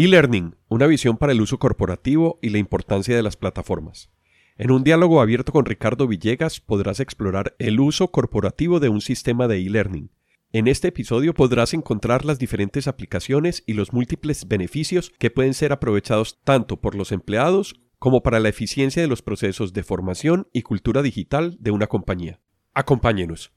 [0.00, 4.12] E-Learning, una visión para el uso corporativo y la importancia de las plataformas.
[4.56, 9.48] En un diálogo abierto con Ricardo Villegas podrás explorar el uso corporativo de un sistema
[9.48, 10.12] de e-learning.
[10.52, 15.72] En este episodio podrás encontrar las diferentes aplicaciones y los múltiples beneficios que pueden ser
[15.72, 20.62] aprovechados tanto por los empleados como para la eficiencia de los procesos de formación y
[20.62, 22.38] cultura digital de una compañía.
[22.72, 23.50] Acompáñenos.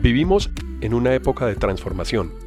[0.00, 2.46] Vivimos en una época de transformación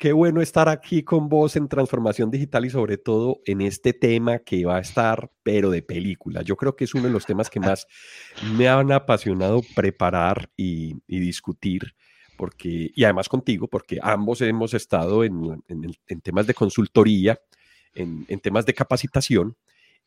[0.00, 4.38] qué bueno estar aquí con vos en Transformación Digital y sobre todo en este tema
[4.38, 6.40] que va a estar, pero de película.
[6.40, 7.86] Yo creo que es uno de los temas que más
[8.56, 11.94] me han apasionado preparar y, discutir,
[12.38, 15.62] porque, y además contigo, porque ambos hemos estado en,
[16.22, 17.38] temas de consultoría,
[17.94, 19.54] en, temas de capacitación,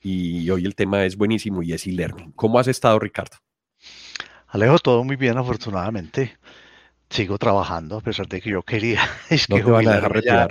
[0.02, 2.32] y hoy el tema es buenísimo y es e-learning.
[2.32, 3.38] ¿Cómo has estado, Ricardo?
[4.48, 6.36] Alejo, todo muy bien, afortunadamente
[7.14, 9.02] sigo trabajando a pesar de que yo quería.
[9.50, 10.50] no te van a dejar retirar.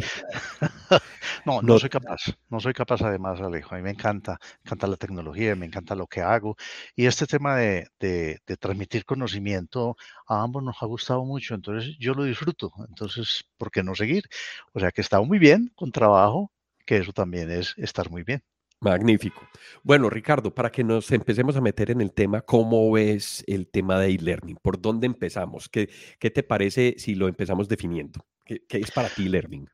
[1.44, 2.22] no, no, soy capaz.
[2.48, 3.74] No soy capaz además, Alejo.
[3.74, 6.56] A mí me encanta, me encanta la tecnología, me encanta lo que hago.
[6.94, 9.96] Y este tema de, de, transmitir conocimiento
[10.28, 11.55] a ambos nos ha gustado mucho.
[11.55, 12.72] Entonces yo lo disfruto.
[12.88, 14.24] Entonces, ¿por qué no seguir?
[14.72, 16.52] O sea que he estado muy bien con trabajo,
[16.86, 18.44] que eso también es estar muy bien.
[18.83, 19.48] Magnífico.
[19.84, 24.00] Bueno, Ricardo, para que nos empecemos a meter en el tema, ¿cómo ves el tema
[24.00, 24.56] de e-learning?
[24.61, 25.69] ¿Por dónde empezamos?
[25.69, 28.27] ¿Qué, ¿Qué, te parece si lo empezamos definiendo?
[28.44, 29.69] ¿Qué, es para ti e-learning?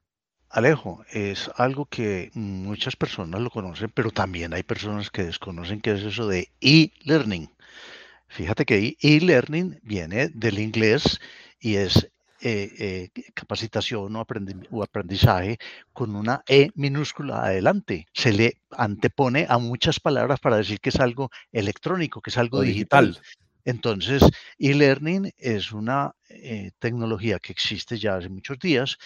[0.51, 5.93] Alejo, es algo que muchas personas lo conocen, pero también hay personas que desconocen qué
[5.93, 7.49] es eso de e-learning.
[8.29, 11.19] Fíjate que e-learning viene del inglés
[11.61, 12.11] y es
[12.41, 15.59] eh, eh, capacitación o, aprendizaje
[15.93, 18.07] con una E minúscula adelante.
[18.13, 22.61] Se le antepone a muchas palabras para decir que es algo electrónico, que es algo
[22.61, 23.21] digital.
[23.65, 24.23] Entonces,
[24.59, 28.97] e-learning es una eh, tecnología que existe ya hace muchos días,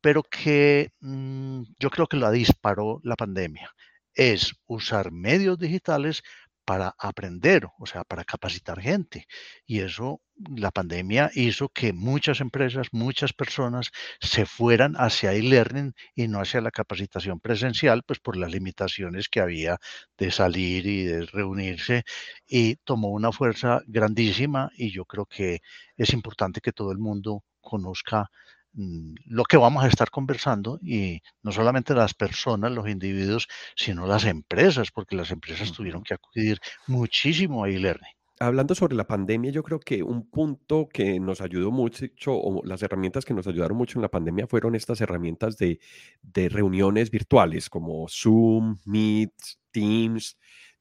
[0.00, 3.74] pero que mm, yo creo que la disparó la pandemia.
[4.14, 6.22] Es usar medios digitales
[6.66, 9.26] para aprender, o sea, para capacitar gente.
[9.66, 10.20] Y eso,
[10.56, 13.90] la pandemia hizo que muchas empresas, muchas personas
[14.20, 19.40] se fueran hacia e-learning y no hacia la capacitación presencial, pues por las limitaciones que
[19.40, 19.78] había
[20.18, 22.04] de salir y de reunirse.
[22.46, 25.60] Y tomó una fuerza grandísima y yo creo que
[25.96, 28.30] es importante que todo el mundo conozca
[28.76, 34.24] lo que vamos a estar conversando y no solamente las personas, los individuos, sino las
[34.24, 38.12] empresas, porque las empresas tuvieron que acudir muchísimo a e-learning.
[38.38, 42.82] Hablando sobre la pandemia, yo creo que un punto que nos ayudó mucho, o las
[42.82, 45.80] herramientas que nos ayudaron mucho en la pandemia fueron estas herramientas de,
[46.22, 49.32] de reuniones virtuales como Zoom, Meet,
[49.70, 50.36] Teams,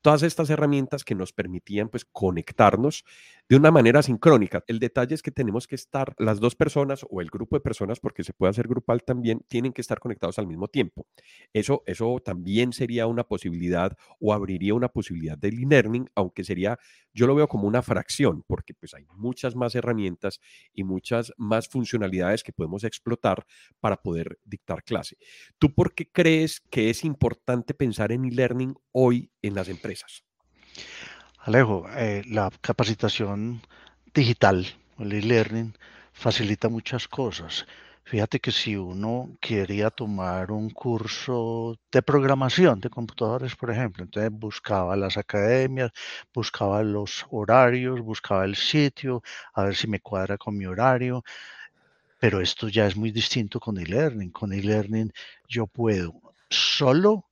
[0.05, 3.05] todas estas herramientas que nos permitían pues conectarnos
[3.47, 4.63] de una manera sincrónica.
[4.67, 7.99] El detalle es que tenemos que estar las dos personas o el grupo de personas,
[7.99, 11.07] porque se puede hacer grupal también, tienen que estar conectados al mismo tiempo.
[11.53, 16.79] Eso, eso también sería una posibilidad o abriría una posibilidad de e-learning, aunque sería,
[17.13, 20.39] yo lo veo como una fracción, porque pues hay muchas más herramientas
[20.73, 23.45] y muchas más funcionalidades que podemos explotar
[23.79, 25.17] para poder dictar clase.
[25.59, 30.23] ¿Tú por qué crees que es importante pensar en e-learning hoy en las empresas?
[31.47, 33.61] Alejo, eh, la capacitación
[34.15, 34.65] digital,
[34.97, 35.75] el e-learning,
[36.11, 37.67] facilita muchas cosas.
[38.03, 44.31] Fíjate que si uno quería tomar un curso de programación de computadores, por ejemplo, entonces
[44.31, 45.91] buscaba las academias,
[46.33, 49.21] buscaba los horarios, buscaba el sitio,
[49.53, 51.23] a ver si me cuadra con mi horario.
[52.19, 54.31] Pero esto ya es muy distinto con e-learning.
[54.31, 55.11] Con e-learning
[55.47, 56.13] yo puedo
[56.49, 57.25] solo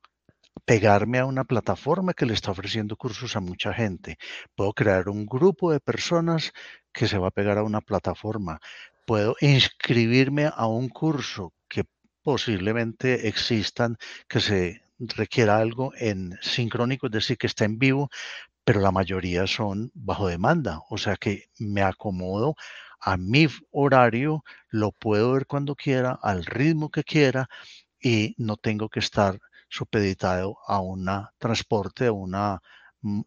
[0.64, 4.18] pegarme a una plataforma que le está ofreciendo cursos a mucha gente.
[4.54, 6.52] Puedo crear un grupo de personas
[6.92, 8.60] que se va a pegar a una plataforma.
[9.06, 11.84] Puedo inscribirme a un curso que
[12.22, 13.96] posiblemente existan,
[14.28, 18.08] que se requiera algo en sincrónico, es decir, que está en vivo,
[18.64, 20.80] pero la mayoría son bajo demanda.
[20.88, 22.54] O sea que me acomodo
[23.00, 27.48] a mi horario, lo puedo ver cuando quiera, al ritmo que quiera
[28.00, 29.38] y no tengo que estar
[29.74, 32.60] supeditado a un transporte, a una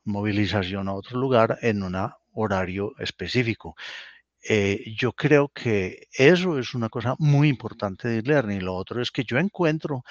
[0.06, 1.96] movilización a otro lugar en un
[2.34, 3.76] horario específico.
[4.50, 8.64] Eh, yo creo que eso es una cosa muy importante de e-learning.
[8.64, 10.04] Lo otro es que yo encuentro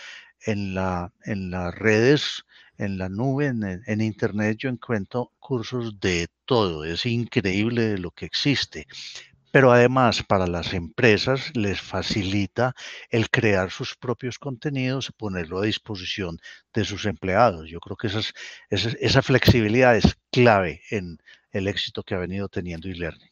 [0.45, 2.45] en, la, en las redes,
[2.77, 6.85] en la nube, en, en Internet, yo encuentro cursos de todo.
[6.85, 8.87] Es increíble lo que existe
[9.57, 12.75] pero además para las empresas les facilita
[13.09, 16.37] el crear sus propios contenidos y ponerlo a disposición
[16.75, 17.71] de sus empleados.
[17.71, 18.09] Yo creo que
[18.69, 21.17] esa, flexibilidad es clave en
[21.53, 23.31] el éxito que ha venido teniendo eLearning.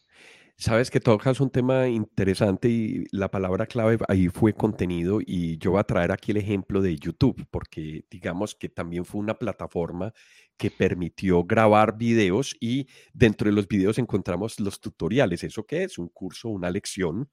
[0.56, 5.72] Sabes que tocas un tema interesante y la palabra clave ahí fue contenido y yo
[5.72, 10.12] voy a traer aquí el ejemplo de YouTube porque digamos que también fue una plataforma
[10.56, 15.42] que permitió grabar videos y dentro de los videos encontramos los tutoriales.
[15.42, 15.98] ¿Eso qué es?
[15.98, 17.28] Un curso, una lección.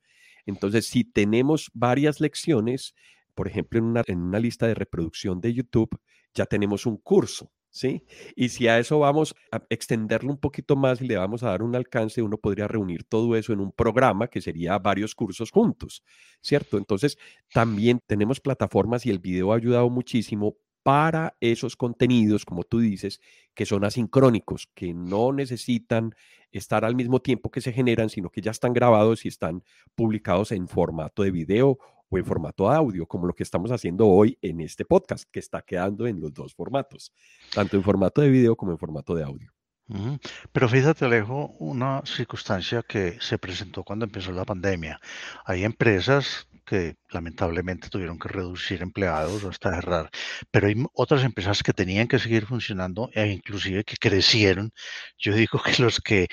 [0.48, 2.96] Entonces, si tenemos varias lecciones,
[3.36, 5.96] por ejemplo, en una, en una lista de reproducción de YouTube,
[6.34, 7.52] ya tenemos un curso.
[7.72, 8.04] ¿Sí?
[8.36, 11.64] Y si a eso vamos a extenderlo un poquito más y le vamos a dar
[11.64, 16.04] un alcance, uno podría reunir todo eso en un programa que sería varios cursos juntos,
[16.42, 16.78] ¿cierto?
[16.78, 17.18] Entonces,
[17.52, 23.22] también tenemos plataformas y el video ha ayudado muchísimo para esos contenidos, como tú dices,
[23.54, 26.16] que son asincrónicos, que no necesitan
[26.52, 29.64] estar al mismo tiempo que se generan, sino que ya están grabados y están
[29.96, 31.78] publicados en formato de video
[32.12, 35.62] o en formato audio, como lo que estamos haciendo hoy en este podcast, que está
[35.62, 37.14] quedando en los dos formatos,
[37.54, 39.52] tanto en formato de video como en formato de audio.
[40.52, 45.00] Pero fíjate, Alejo, una circunstancia que se presentó cuando empezó la pandemia.
[45.46, 50.10] Hay empresas que lamentablemente tuvieron que reducir empleados o hasta cerrar,
[50.52, 54.72] pero hay otras empresas que tenían que seguir funcionando e inclusive que crecieron.
[55.18, 56.28] Yo digo que los que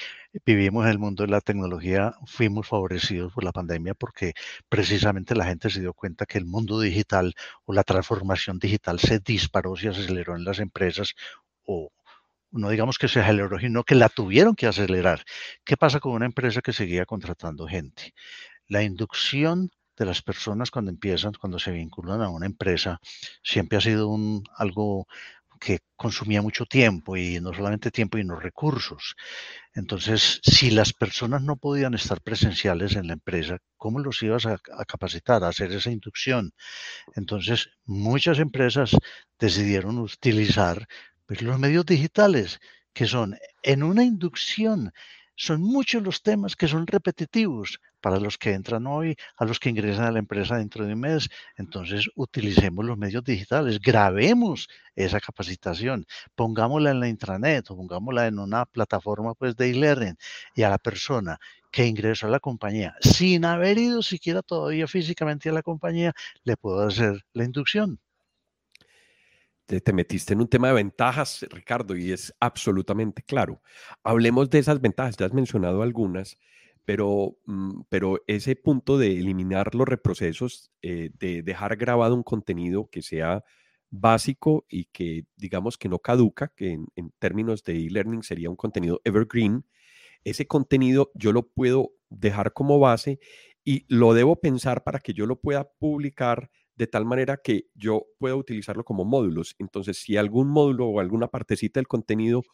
[0.45, 4.35] vivimos en el mundo de la tecnología fuimos favorecidos por la pandemia porque
[4.69, 7.35] precisamente la gente se dio cuenta que el mundo digital
[7.65, 11.15] o la transformación digital se disparó, se aceleró en las empresas
[11.65, 11.91] o
[12.51, 15.23] no digamos que se aceleró, sino que la tuvieron que acelerar.
[15.65, 18.15] ¿Qué pasa con una empresa que seguía contratando gente?
[18.69, 23.01] La inducción de las personas cuando empiezan, cuando se vinculan a una empresa,
[23.43, 25.07] siempre ha sido un, algo
[25.59, 29.15] que consumía mucho tiempo y no solamente tiempo, y no recursos.
[29.75, 34.59] Entonces, si las personas no podían estar presenciales en la empresa, ¿cómo los ibas a,
[34.77, 36.53] a, capacitar, a hacer esa inducción?
[37.15, 38.97] Entonces, muchas empresas
[39.39, 40.87] decidieron utilizar
[41.27, 42.59] pues, los medios digitales,
[42.93, 44.93] que son en una inducción,
[45.39, 49.71] son muchos los temas que son repetitivos para los que entran hoy, a los que
[49.71, 51.29] ingresan a la empresa dentro de un mes.
[51.57, 58.41] Entonces, utilicemos los medios digitales, grabemos esa capacitación, pongámosla en la intranet o pongámosla en
[58.41, 60.17] una plataforma pues, de e-learning
[60.55, 61.39] y a la persona
[61.71, 66.57] que ingresó a la compañía sin haber ido siquiera todavía físicamente a la compañía, le
[66.57, 68.01] puedo hacer la inducción.
[69.69, 73.61] Te, te, metiste en un tema de ventajas, Ricardo, y es absolutamente claro.
[74.03, 76.39] Hablemos de esas ventajas, ya has mencionado algunas,
[76.87, 82.89] pero, mm, pero ese punto de eliminar los reprocesos, eh, de dejar grabado un contenido
[82.91, 83.45] que sea
[83.91, 88.57] básico y que digamos que no caduca, que en, en términos de e-learning sería un
[88.57, 89.67] contenido evergreen,
[90.25, 93.19] ese contenido yo lo puedo dejar como base
[93.65, 98.07] y lo debo pensar para que yo lo pueda publicar de tal manera que yo
[98.19, 99.57] pueda utilizarlo como módulos.
[99.59, 102.45] Entonces, si algún módulo o alguna partecita del contenido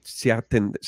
[0.00, 0.32] se,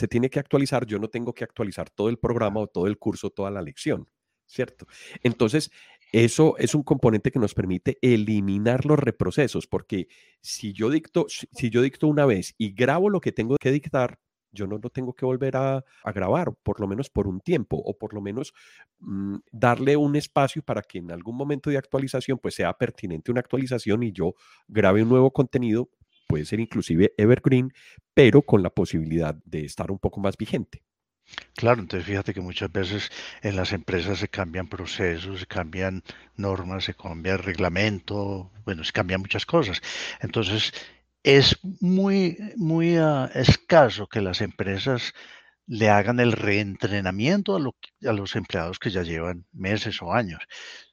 [0.09, 3.31] tiene que actualizar, yo no tengo que actualizar todo el programa o todo el curso,
[3.31, 4.09] toda la lección,
[4.47, 4.87] ¿cierto?
[5.25, 5.73] Entonces,
[6.12, 10.06] eso es un componente que nos permite eliminar los reprocesos, porque
[10.41, 14.21] si yo dicto, si yo dicto una vez y grabo lo que tengo que dictar,
[14.57, 15.85] yo no lo tengo que volver a,
[16.15, 18.53] grabar, por lo menos por un tiempo, o por lo menos
[18.99, 23.41] mm, darle un espacio para que en algún momento de actualización, pues sea pertinente una
[23.41, 24.35] actualización y yo
[24.67, 25.89] grabe un nuevo contenido
[26.27, 27.73] puede ser inclusive evergreen,
[28.15, 30.83] pero con la posibilidad de estar un poco más vigente.
[31.57, 33.11] Claro, entonces fíjate que muchas veces
[33.43, 36.05] en las empresas se cambian procesos, se cambian
[36.37, 39.83] normas, se cambia reglamento, bueno, se cambian muchas cosas.
[40.21, 40.73] Entonces,
[41.26, 45.12] es muy, muy uh, escaso que las empresas
[45.66, 47.75] le hagan el reentrenamiento a, lo,
[48.06, 50.40] a, los empleados que ya llevan meses o años.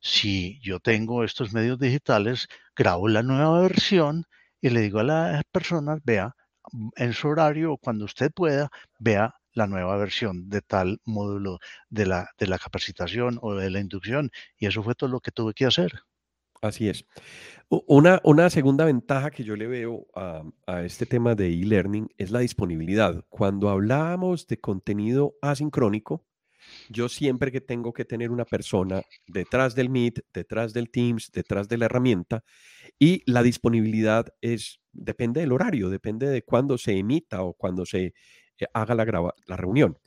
[0.02, 4.26] Si yo tengo estos medios digitales, grabo la nueva versión
[4.60, 6.36] y le digo a las personas, vea,
[6.96, 11.60] en su horario o cuando usted pueda, vea la nueva versión de tal módulo
[11.90, 14.32] de la, de la capacitación o de la inducción.
[14.58, 15.92] Y eso fue todo lo que tuve que hacer.
[16.64, 17.06] Así es.
[17.68, 22.32] Una, una segunda ventaja que yo le veo a, a este tema de e-learning es
[22.32, 23.26] la disponibilidad.
[23.28, 26.26] Cuando hablamos de contenido asincrónico,
[26.88, 31.68] yo siempre que tengo que tener una persona detrás del Meet, detrás del Teams, detrás
[31.68, 32.46] de la herramienta,
[32.98, 38.14] y la disponibilidad es, depende del horario, depende de cuándo se emita o cuando se
[38.58, 39.98] eh, haga la, la reunión.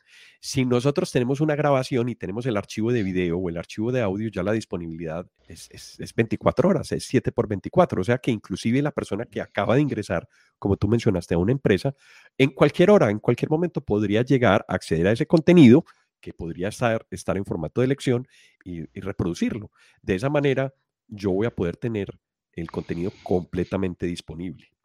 [0.47, 4.01] Si nosotros tenemos una grabación y tenemos el archivo de video o el archivo de
[4.01, 8.01] audio, ya la disponibilidad es, es, 24 horas, es 7 por 24.
[8.01, 10.29] O sea que inclusive la persona que acaba de ingresar,
[10.61, 11.97] como tú mencionaste, a una empresa,
[12.39, 15.85] en cualquier hora, en cualquier momento podría llegar a acceder a ese contenido
[16.21, 18.29] que podría estar, estar en formato de lección
[18.65, 19.73] y, y reproducirlo.
[20.01, 20.73] De esa manera,
[21.09, 22.21] yo voy a poder tener
[22.53, 24.76] el contenido completamente disponible.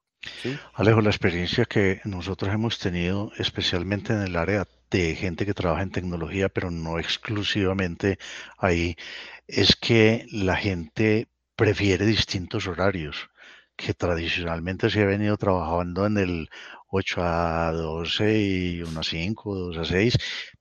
[0.73, 5.81] Alejo, la experiencia que nosotros hemos tenido, especialmente en el área de gente que trabaja
[5.81, 8.19] en tecnología, pero no exclusivamente
[8.57, 8.95] ahí,
[9.47, 13.29] es que la gente prefiere distintos horarios
[13.75, 16.49] que tradicionalmente se ha venido trabajando en el
[16.89, 20.17] 8 a 12 y 1 a 5, 2 a 6,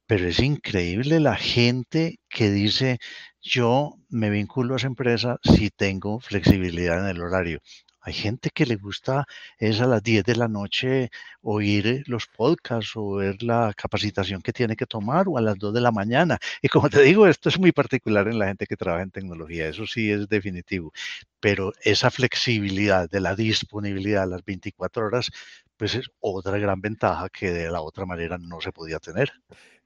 [0.07, 2.99] pero es increíble la gente que dice,
[3.43, 7.61] yo me vinculo a esa empresa si tengo flexibilidad en el horario.
[8.03, 9.27] Hay gente que le gusta
[9.59, 11.11] es a las 10 de la noche
[11.43, 15.75] oír los podcasts o ver la capacitación que tiene que tomar o a las 2
[15.75, 16.39] de la mañana.
[16.63, 19.69] Y como te digo, esto es muy particular en la gente que trabaja en tecnología,
[19.69, 20.93] eso sí es definitivo.
[21.41, 25.31] Pero esa flexibilidad de la disponibilidad a las 24 horas,
[25.81, 29.33] pues es otra gran ventaja que de la otra manera no se podía tener.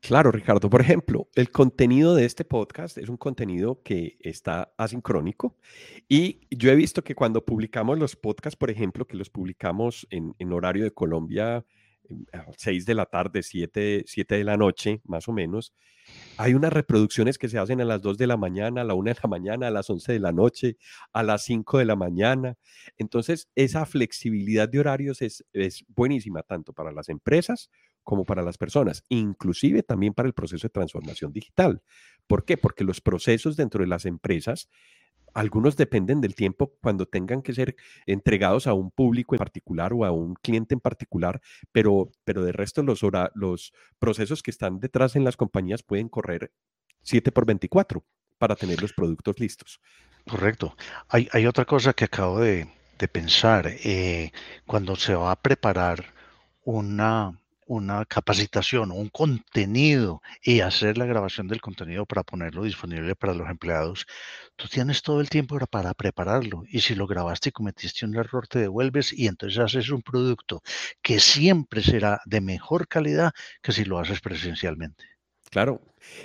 [0.01, 0.69] Claro, Ricardo.
[0.69, 5.57] Por ejemplo, el contenido de este podcast es un contenido que está asincrónico
[6.09, 10.35] y yo he visto que cuando publicamos los podcasts, por ejemplo, que los publicamos en,
[10.53, 11.65] horario de Colombia
[12.57, 15.75] 6 de la tarde, 7, 7 de la noche, más o menos,
[16.37, 19.15] hay unas reproducciones que se hacen a las 2 de la mañana, a la 1
[19.15, 20.77] de la mañana, a las 11 de la noche,
[21.13, 22.57] a las 5 de la mañana.
[22.99, 27.71] Entonces, esa flexibilidad de horarios es, es buenísima tanto para las empresas
[28.03, 31.83] como para las personas, inclusive también para el proceso de transformación digital.
[32.27, 32.59] ¿Por qué?
[32.59, 34.69] Porque los procesos dentro de las empresas,
[35.35, 37.77] algunos dependen del tiempo cuando tengan que ser
[38.07, 41.41] entregados a un público en particular o a un cliente en particular,
[41.73, 43.03] pero, pero de resto los,
[43.35, 46.53] los procesos que están detrás en las compañías pueden correr
[47.03, 48.05] 7 por 24
[48.39, 49.81] para tener los productos listos.
[50.27, 50.77] Correcto.
[51.09, 52.69] Hay, hay otra cosa que acabo de,
[53.13, 53.67] pensar.
[53.67, 54.33] Eh,
[54.65, 56.15] cuando se va a preparar
[56.65, 63.15] una, una capacitación o un contenido y hacer la grabación del contenido para ponerlo disponible
[63.15, 64.07] para los empleados,
[64.57, 66.65] tú tienes todo el tiempo para prepararlo.
[66.69, 70.63] Y si lo grabaste y cometiste un error, te devuelves y entonces haces un producto
[71.03, 75.05] que siempre será de mejor calidad que si lo haces presencialmente.
[75.51, 75.81] Claro,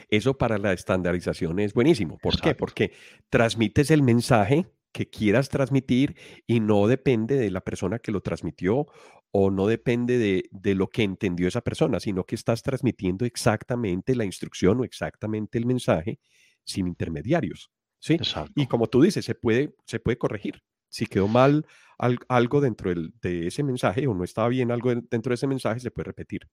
[0.10, 2.18] eso para la estandarización es buenísimo.
[2.18, 2.56] ¿Por qué?
[2.56, 2.94] Porque
[3.30, 6.16] transmites el mensaje que quieras transmitir
[6.48, 8.88] y no depende de la persona que lo transmitió
[9.32, 10.18] o no depende
[10.52, 15.58] de, lo que entendió esa persona, sino que estás transmitiendo exactamente la instrucción o exactamente
[15.58, 16.20] el mensaje
[16.64, 17.70] sin intermediarios.
[18.00, 18.18] ¿sí?
[18.56, 20.62] Y como tú dices, se puede, se puede corregir.
[20.90, 21.68] Si quedó mal
[22.28, 25.92] algo dentro de ese mensaje o no estaba bien algo dentro de ese mensaje, se
[25.92, 26.48] puede repetir.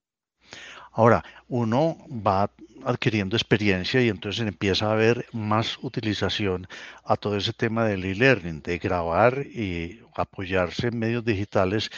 [0.92, 2.50] Ahora, uno va
[2.84, 6.66] adquiriendo experiencia y entonces empieza a haber más utilización
[7.04, 11.90] a todo ese tema del e-learning, de grabar y apoyarse en medios digitales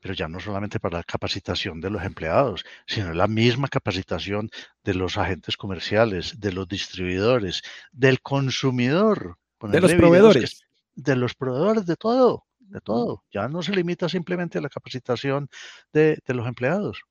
[0.00, 4.50] pero ya no solamente para la capacitación de los empleados, sino la misma capacitación
[4.82, 10.62] de los agentes comerciales, de los distribuidores, del consumidor, de los proveedores.
[10.94, 13.24] de los proveedores, de todo, de todo.
[13.30, 15.48] Ya no se limita simplemente a la capacitación
[15.92, 17.02] de, de los empleados.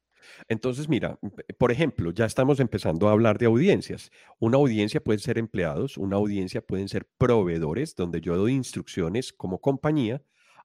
[0.47, 1.19] Entonces, mira,
[1.57, 4.11] por ejemplo, ya estamos empezando a hablar de audiencias.
[4.39, 9.59] Una audiencia puede ser empleados, una audiencia pueden ser proveedores, donde yo doy instrucciones como
[9.59, 10.21] compañía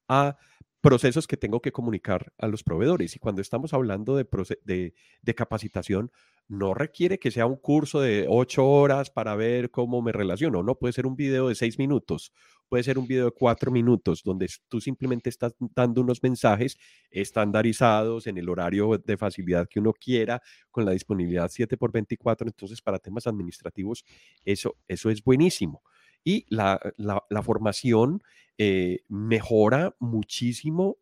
[0.09, 0.37] a
[0.85, 3.17] procesos que tengo que comunicar a los proveedores.
[3.17, 4.27] Y cuando estamos hablando de,
[4.65, 6.13] de, capacitación,
[6.47, 10.63] no requiere que sea un curso de ocho horas para ver cómo me relaciono.
[10.63, 12.35] No puede ser un video de seis minutos,
[12.69, 16.79] puede ser un video de cuatro minutos, donde tú simplemente estás dando unos mensajes
[17.11, 22.47] estandarizados en el horario de facilidad que uno quiera, con la disponibilidad 7 por 24.
[22.47, 24.05] Entonces, para temas administrativos,
[24.45, 25.83] eso, eso es buenísimo.
[26.25, 28.23] Y la, la formación
[28.57, 30.99] eh, mejora muchísimo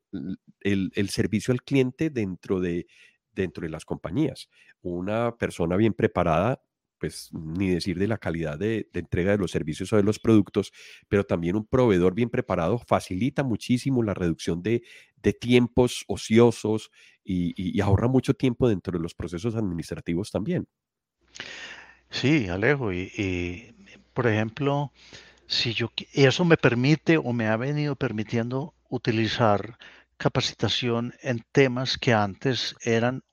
[0.60, 2.86] el, servicio al cliente dentro de,
[3.34, 4.48] dentro de las compañías.
[4.80, 6.62] Una persona bien preparada,
[7.02, 10.72] pues ni decir de la calidad de, entrega de los servicios o de los productos,
[11.08, 14.84] pero también un proveedor bien preparado facilita muchísimo la reducción de,
[15.40, 16.92] tiempos ociosos
[17.24, 20.68] y, ahorra mucho tiempo dentro de los procesos administrativos también.
[22.08, 23.74] Sí, Alejo, y
[24.14, 24.92] por ejemplo,
[25.48, 29.76] si yo, eso me permite o me ha venido permitiendo utilizar
[30.18, 33.24] capacitación en temas que antes eran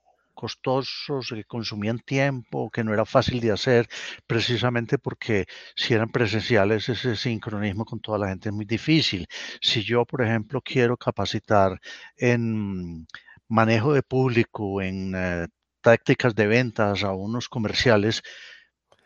[0.44, 3.88] costosos, que consumían tiempo, que no era fácil de hacer,
[4.26, 9.26] precisamente porque si eran presenciales ese sincronismo con toda la gente es muy difícil.
[9.60, 11.78] Si yo, por ejemplo, quiero capacitar
[12.16, 13.06] en
[13.48, 15.48] manejo de público, en eh,
[15.82, 18.22] tácticas de ventas, a unos comerciales,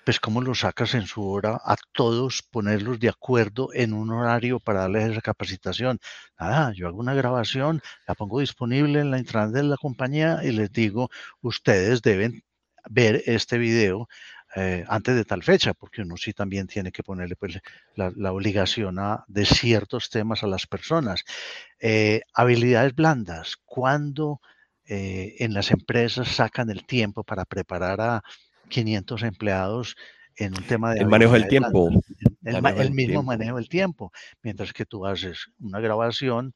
[0.05, 4.61] pues cómo los sacas en su hora a todos, ponerlos de acuerdo en un horario
[4.61, 5.99] para darles esa capacitación.
[6.39, 10.53] Nada, yo hago una grabación, la pongo disponible en la intranet de la compañía y
[10.53, 12.45] les digo, ustedes deben
[12.91, 14.09] ver este video
[14.57, 17.59] eh, antes de tal fecha, porque uno sí también tiene que ponerle pues,
[17.97, 18.97] la, obligación
[19.27, 21.25] de ciertos temas a las personas.
[21.81, 24.41] Eh, habilidades blandas, cuando
[24.87, 28.23] eh, en las empresas sacan el tiempo para preparar a
[28.69, 29.97] 500 empleados
[30.37, 31.01] en un tema de...
[31.01, 31.91] El manejo del tiempo.
[32.43, 34.13] El, mismo manejo del tiempo.
[34.43, 36.55] Mientras que tú haces una grabación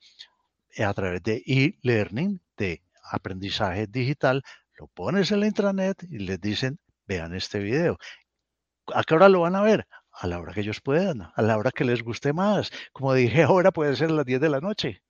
[0.77, 4.43] eh, a través de e-learning, de aprendizaje digital,
[4.79, 7.99] lo pones en la intranet y les dicen, vean este video.
[8.95, 9.87] ¿A qué hora lo van a ver?
[10.13, 12.71] A la hora que ellos puedan, a la hora que les guste más.
[12.93, 15.03] Como dije ahora, puede ser a las 10 de la noche.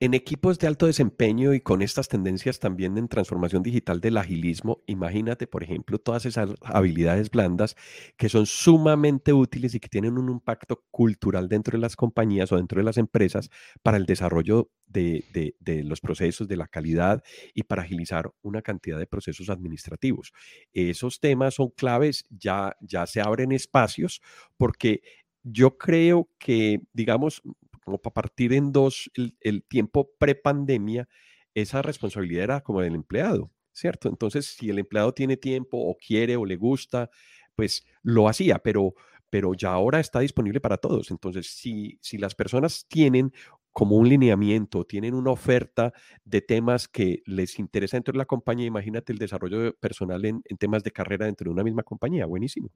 [0.00, 4.82] En equipos de alto desempeño y con estas tendencias también en transformación digital del agilismo,
[4.86, 7.76] imagínate, por ejemplo, todas esas habilidades blandas
[8.16, 12.56] que son sumamente útiles y que tienen un impacto cultural dentro de las compañías o
[12.56, 13.50] dentro de las empresas
[13.82, 17.22] para el desarrollo de, los procesos, de la calidad
[17.54, 20.32] y para agilizar una cantidad de procesos administrativos.
[20.72, 24.22] Esos temas son claves, ya, ya se abren espacios
[24.56, 25.02] porque
[25.44, 27.42] yo creo que, digamos,
[27.88, 31.08] como para partir en dos, el, tiempo prepandemia,
[31.54, 34.10] esa responsabilidad era como del empleado, ¿cierto?
[34.10, 37.08] Entonces, si el empleado tiene tiempo o quiere o le gusta,
[37.56, 38.94] pues lo hacía, pero,
[39.30, 41.10] pero ya ahora está disponible para todos.
[41.10, 43.32] Entonces, si, si las personas tienen
[43.72, 48.66] como un lineamiento, tienen una oferta de temas que les interesa dentro de la compañía,
[48.66, 52.70] imagínate el desarrollo personal en, en temas de carrera dentro de una misma compañía, buenísimo.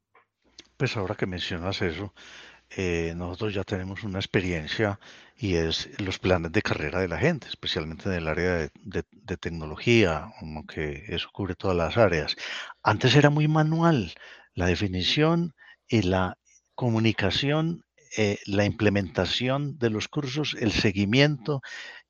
[0.79, 2.15] Pues ahora que mencionas eso,
[2.77, 4.99] eh, nosotros ya tenemos una experiencia
[5.37, 9.03] y es los planes de carrera de la gente, especialmente en el área de,
[9.41, 12.37] tecnología, como que eso cubre todas las áreas.
[12.83, 14.15] Antes era muy manual
[14.55, 15.55] la definición
[15.89, 16.39] y la
[16.75, 17.85] comunicación,
[18.17, 21.61] eh, la implementación de los cursos, el seguimiento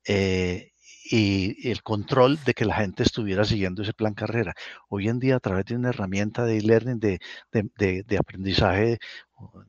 [0.05, 0.73] eh,
[1.05, 4.53] y el control de que la gente estuviera siguiendo ese plan carrera.
[4.89, 7.19] Hoy en día, a través de una herramienta de e-learning, de,
[7.51, 8.99] de, aprendizaje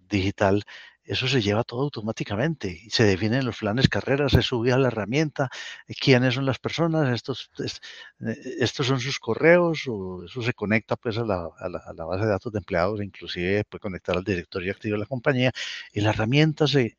[0.09, 0.65] digital,
[1.05, 2.81] eso se lleva todo automáticamente.
[2.89, 5.51] Se definen los planes carreras, se sube a la herramienta,
[5.87, 10.97] eh, quiénes son las personas, estos, eh, estos son sus correos, o eso se conecta
[10.97, 11.51] pues a la,
[12.07, 15.53] base de datos de empleados, inclusive puede conectar al directorio activo de la compañía,
[15.93, 16.97] y la herramienta se,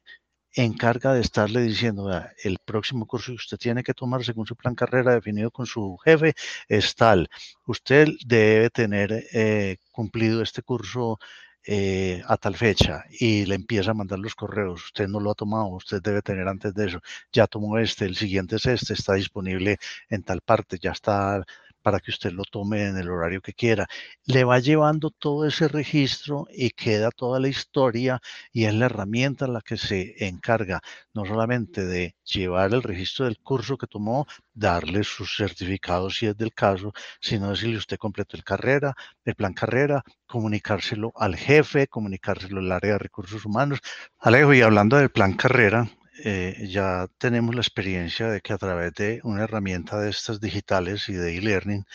[0.57, 2.09] encarga de estarle diciendo,
[2.43, 5.97] el próximo curso que usted tiene que tomar según su plan carrera definido con su
[5.97, 6.33] jefe
[6.69, 7.29] es tal.
[7.65, 11.19] Usted debe tener eh, cumplido este curso
[11.67, 14.85] eh, a tal fecha y le empieza a mandar los correos.
[14.85, 17.01] Usted no lo ha tomado, usted debe tener antes de eso.
[17.31, 19.77] Ya tomó este, el siguiente es este, está disponible
[20.09, 21.43] en tal parte, ya está
[21.85, 23.85] para que usted lo tome en el horario que quiera.
[24.25, 28.19] Le va llevando todo ese registro y queda toda la historia
[28.51, 30.81] y es la herramienta la que se encarga
[31.13, 36.35] no solamente de llevar el registro del curso que tomó, darle sus certificados si es
[36.35, 42.61] del caso, sino decirle usted completó el carrera, el plan carrera, comunicárselo al jefe, comunicárselo
[42.61, 43.79] al área de recursos humanos.
[44.17, 45.87] Alejo, y hablando del plan carrera,
[46.23, 51.09] eh, ya tenemos la experiencia de que a través de una herramienta de estas digitales
[51.09, 51.85] y de e-learning,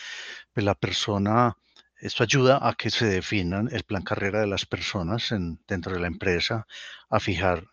[0.53, 1.57] pues la persona,
[1.97, 6.01] esto ayuda a que se definan el plan carrera de las personas en, dentro de
[6.01, 6.67] la empresa,
[7.09, 7.65] a fijar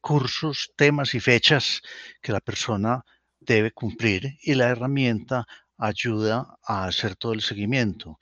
[0.00, 1.82] cursos, temas y fechas
[2.22, 3.04] que la persona
[3.40, 8.18] debe cumplir y la herramienta ayuda a hacer todo el seguimiento,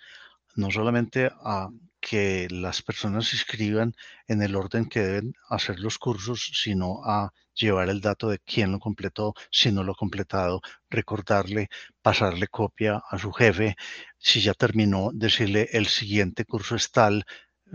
[0.55, 1.69] no solamente a
[2.09, 3.93] que las personas se inscriban
[4.29, 8.71] en el orden que deben hacer los cursos, sino a llevar el dato de quién
[8.71, 11.69] lo completó, si no lo ha completado, recordarle,
[12.03, 13.75] pasarle copia a su jefe,
[14.19, 17.25] si ya terminó, decirle el siguiente curso es tal,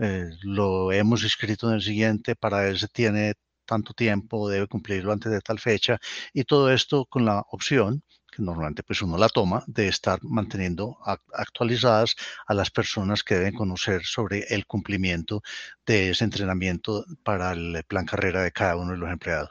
[0.00, 3.34] eh, lo hemos escrito en el siguiente, para ese tiene
[3.66, 5.98] tanto tiempo, debe cumplirlo antes de tal fecha,
[6.32, 8.02] y todo esto con la opción
[8.34, 10.98] que normalmente pues uno la toma, de estar manteniendo
[11.34, 12.16] actualizadas
[12.46, 15.42] a las personas que deben conocer sobre el cumplimiento
[15.86, 19.50] de ese entrenamiento para el plan carrera de cada uno de los empleados.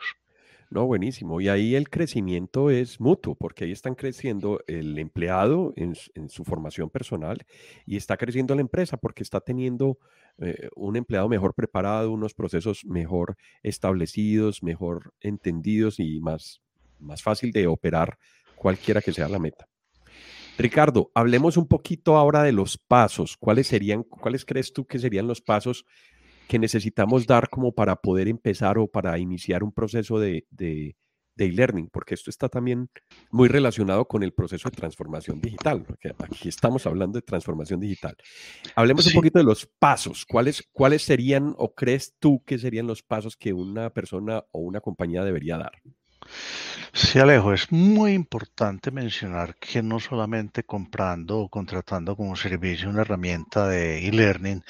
[0.71, 1.41] No, buenísimo.
[1.41, 5.95] Y ahí el crecimiento es mutuo, porque ahí están creciendo el empleado en,
[6.29, 7.45] su formación personal
[7.85, 9.99] y está creciendo la empresa porque está teniendo
[10.37, 16.61] eh, un empleado mejor preparado, unos procesos mejor establecidos, mejor entendidos y más,
[16.99, 18.17] más fácil de operar
[18.61, 19.67] cualquiera que sea la meta.
[20.55, 23.35] Ricardo, hablemos un poquito ahora de los pasos.
[23.37, 25.83] ¿Cuáles serían, cuáles crees tú que serían los pasos
[26.47, 30.95] que necesitamos dar como para poder empezar o para iniciar un proceso de, de
[31.45, 32.91] e-learning, porque esto está también
[33.31, 35.83] muy relacionado con el proceso de transformación digital.
[35.83, 38.15] Porque aquí estamos hablando de transformación digital.
[38.75, 40.23] Hablemos un poquito de los pasos.
[40.25, 44.81] ¿Cuáles, ¿Cuáles serían o crees tú que serían los pasos que una persona o una
[44.81, 45.81] compañía debería dar?
[46.93, 53.01] Sí, Alejo, es muy importante mencionar que no solamente comprando o contratando como servicio una
[53.01, 54.63] herramienta de e-learning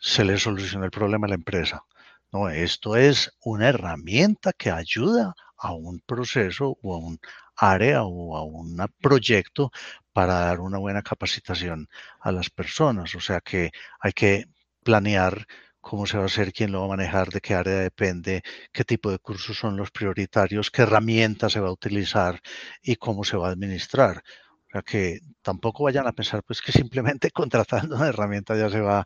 [0.00, 1.84] se le soluciona el problema a la empresa.
[2.32, 7.18] No, esto es una herramienta que ayuda a un proceso o a un
[7.56, 9.70] área o a un proyecto
[10.12, 11.88] para dar una buena capacitación
[12.20, 13.14] a las personas.
[13.14, 14.46] O sea que hay que
[14.82, 15.46] planear
[15.80, 18.84] cómo se va a hacer, quién lo va a manejar, de qué área depende, qué
[18.84, 22.40] tipo de cursos son los prioritarios, qué herramienta se va a utilizar
[22.82, 24.22] y cómo se va a administrar.
[24.68, 28.80] O sea que tampoco vayan a pensar pues que simplemente contratando una herramienta ya se
[28.80, 29.04] va a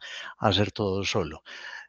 [0.48, 1.42] hacer todo solo.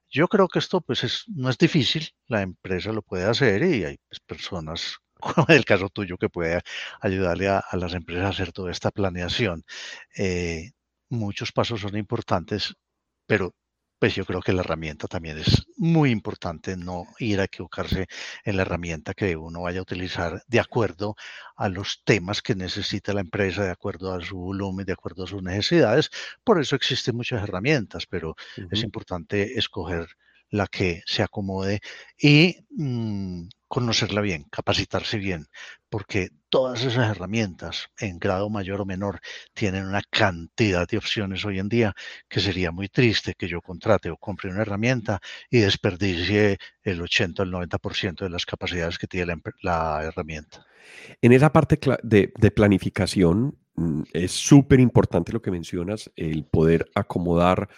[0.10, 3.86] Yo creo que esto pues es, no es difícil, la empresa lo puede hacer y
[3.86, 6.62] hay pues, personas como el caso tuyo que puede
[7.02, 9.64] ayudarle a, las empresas a hacer toda esta planeación.
[10.18, 10.72] Eh,
[11.10, 12.76] muchos pasos son importantes,
[13.28, 13.54] pero
[14.04, 18.08] pues yo creo que la herramienta también es muy importante no ir a equivocarse
[18.44, 21.16] en la herramienta que uno vaya a utilizar de acuerdo
[21.56, 25.28] a los temas que necesita la empresa, de acuerdo a su volumen, de acuerdo a
[25.28, 26.10] sus necesidades.
[26.44, 28.36] Por eso existen muchas herramientas, pero
[28.70, 30.10] es importante escoger
[30.50, 31.80] la que se acomode
[32.22, 35.48] y mm, conocerla bien, capacitarse bien,
[35.90, 39.20] porque todas esas herramientas, en grado mayor o menor,
[39.56, 41.96] tienen una cantidad de opciones hoy en día
[42.30, 47.42] que sería muy triste que yo contrate o compre una herramienta y desperdicie el 80
[47.42, 49.34] o el 90% de las capacidades que tiene
[49.64, 50.64] la, herramienta.
[51.20, 56.92] En esa parte de, de planificación, mm, es súper importante lo que mencionas, el poder
[56.94, 57.70] acomodar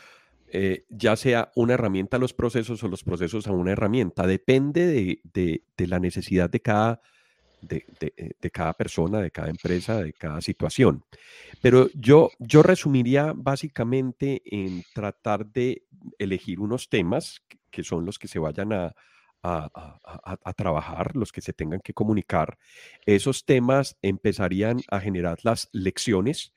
[0.57, 4.25] eh, ya sea una herramienta a los procesos o los procesos a una herramienta.
[4.25, 7.01] Depende de, la necesidad de cada,
[7.59, 7.83] de,
[8.53, 11.03] cada persona, de cada empresa, de cada situación.
[11.61, 15.83] Pero yo, yo resumiría básicamente en tratar de
[16.19, 18.95] elegir unos temas que son los que se vayan a,
[19.43, 22.57] a, trabajar, los que se tengan que comunicar.
[23.05, 26.53] Esos temas empezarían a generar las lecciones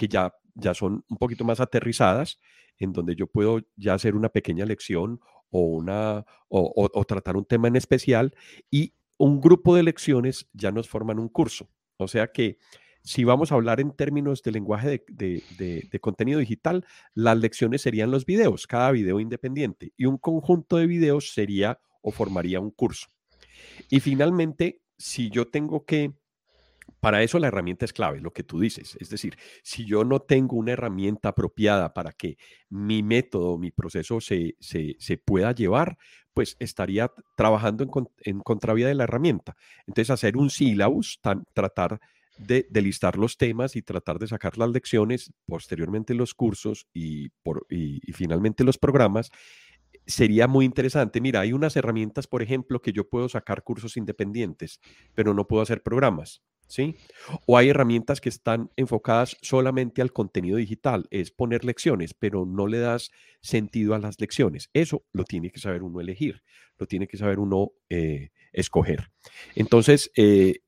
[0.00, 2.40] que ya, ya son un poquito más aterrizadas
[2.78, 7.68] en donde yo puedo ya hacer una pequeña lección o, una, o, tratar un tema
[7.68, 8.34] en especial
[8.70, 11.68] y un grupo de lecciones ya nos forman un curso.
[11.98, 12.56] O sea que
[13.02, 18.24] si vamos a hablar en términos de lenguaje de, contenido digital, las lecciones serían los
[18.24, 23.08] videos, cada video independiente, y un conjunto de videos sería o formaría un curso.
[23.90, 26.14] Y finalmente, si yo tengo que
[27.00, 28.96] para eso la herramienta es clave, lo que tú dices.
[29.00, 32.36] Es decir, si yo no tengo una herramienta apropiada para que
[32.68, 34.54] mi método, mi proceso se,
[35.24, 35.96] pueda llevar,
[36.34, 39.56] pues estaría trabajando en, en, contravía de la herramienta.
[39.86, 41.20] Entonces, hacer un syllabus,
[41.54, 42.00] tratar
[42.38, 47.66] de, listar los temas y tratar de sacar las lecciones, posteriormente los cursos y, por,
[47.70, 49.30] y finalmente los programas,
[50.06, 51.20] sería muy interesante.
[51.20, 54.80] Mira, hay unas herramientas, por ejemplo, que yo puedo sacar cursos independientes,
[55.14, 56.42] pero no puedo hacer programas.
[56.70, 56.96] ¿Sí?
[57.46, 62.66] O hay herramientas que están enfocadas solamente al contenido digital, es poner lecciones, pero no
[62.66, 64.70] le das sentido a las lecciones.
[64.72, 66.42] Eso lo tiene que saber uno elegir,
[66.78, 69.10] lo tiene que saber uno eh, escoger.
[69.54, 70.60] Entonces, eh,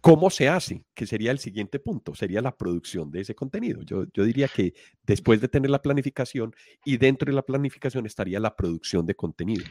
[0.00, 0.84] ¿cómo se hace?
[0.94, 3.82] Que sería el siguiente punto, sería la producción de ese contenido.
[3.82, 8.40] Yo, yo diría que después de tener la planificación y dentro de la planificación estaría
[8.40, 9.64] la producción de contenido.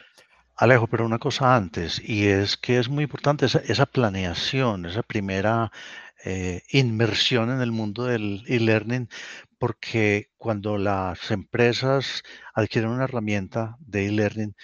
[0.60, 5.72] Alejo, pero una cosa antes, y es que es muy importante esa, planeación, esa primera
[6.26, 9.08] eh, inmersión en el mundo del e-learning,
[9.58, 14.56] porque cuando las empresas adquieren una herramienta de e-learning,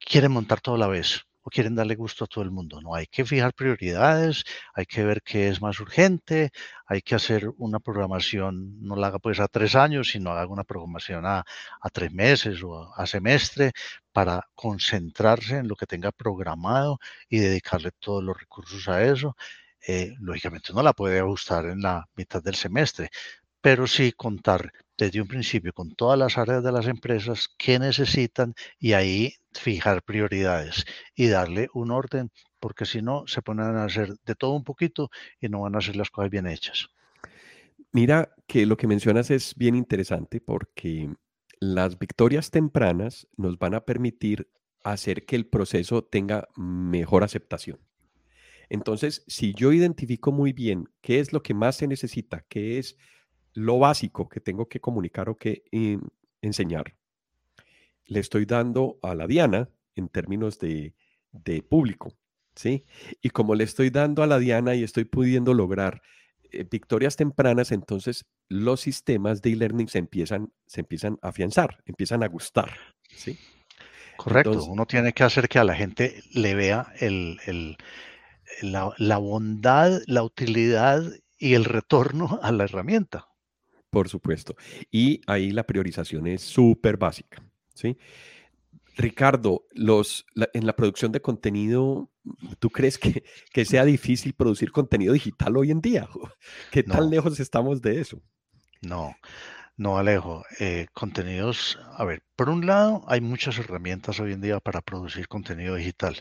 [0.00, 2.80] quieren montar todo a la vez o quieren darle gusto a todo el mundo.
[2.80, 6.50] No, hay que fijar prioridades, hay que ver qué es más urgente,
[6.86, 10.64] hay que hacer una programación, no la haga pues a tres años, sino haga una
[10.64, 11.44] programación a,
[11.92, 13.72] tres meses o a, semestre
[14.12, 19.36] para concentrarse en lo que tenga programado y dedicarle todos los recursos a eso.
[19.86, 23.10] Eh, lógicamente no la puede ajustar en la mitad del semestre,
[23.62, 28.54] pero sí contar desde un principio con todas las áreas de las empresas que necesitan
[28.78, 34.14] y ahí fijar prioridades y darle un orden, porque si no se ponen a hacer
[34.26, 36.88] de todo un poquito y no van a hacer las cosas bien hechas.
[37.92, 41.14] Mira que lo que mencionas es bien interesante porque
[41.60, 44.48] las victorias tempranas nos van a permitir
[44.82, 47.78] hacer que el proceso tenga mejor aceptación.
[48.68, 52.96] Entonces, si yo identifico muy bien qué es lo que más se necesita, qué es
[53.54, 55.98] lo básico que tengo que comunicar o que eh,
[56.40, 56.94] enseñar,
[58.06, 60.94] le estoy dando a la Diana en términos de,
[61.68, 62.12] público.
[62.54, 62.84] ¿sí?
[63.20, 66.02] Y como le estoy dando a la diana y estoy pudiendo lograr
[66.50, 72.22] eh, victorias tempranas, entonces los sistemas de e-learning se empiezan, se empiezan a afianzar, empiezan
[72.22, 72.70] a gustar,
[73.08, 73.38] ¿sí?
[74.16, 77.76] Correcto, uno tiene que hacer que a la gente le vea el,
[78.60, 81.02] la, la bondad, la utilidad
[81.38, 83.31] y el retorno a la herramienta.
[83.92, 84.56] Por supuesto.
[84.90, 87.98] Y ahí la priorización es súper básica, ¿sí?
[88.96, 90.24] Ricardo, los,
[90.54, 92.10] en la producción de contenido,
[92.58, 96.08] ¿tú crees que, que, sea difícil producir contenido digital hoy en día?
[96.70, 98.22] ¿Qué tan lejos estamos de eso?
[98.80, 99.14] No,
[99.76, 100.42] no, Alejo.
[100.58, 105.28] Eh, contenidos, a ver, por un lado, hay muchas herramientas hoy en día para producir
[105.28, 106.16] contenido digital.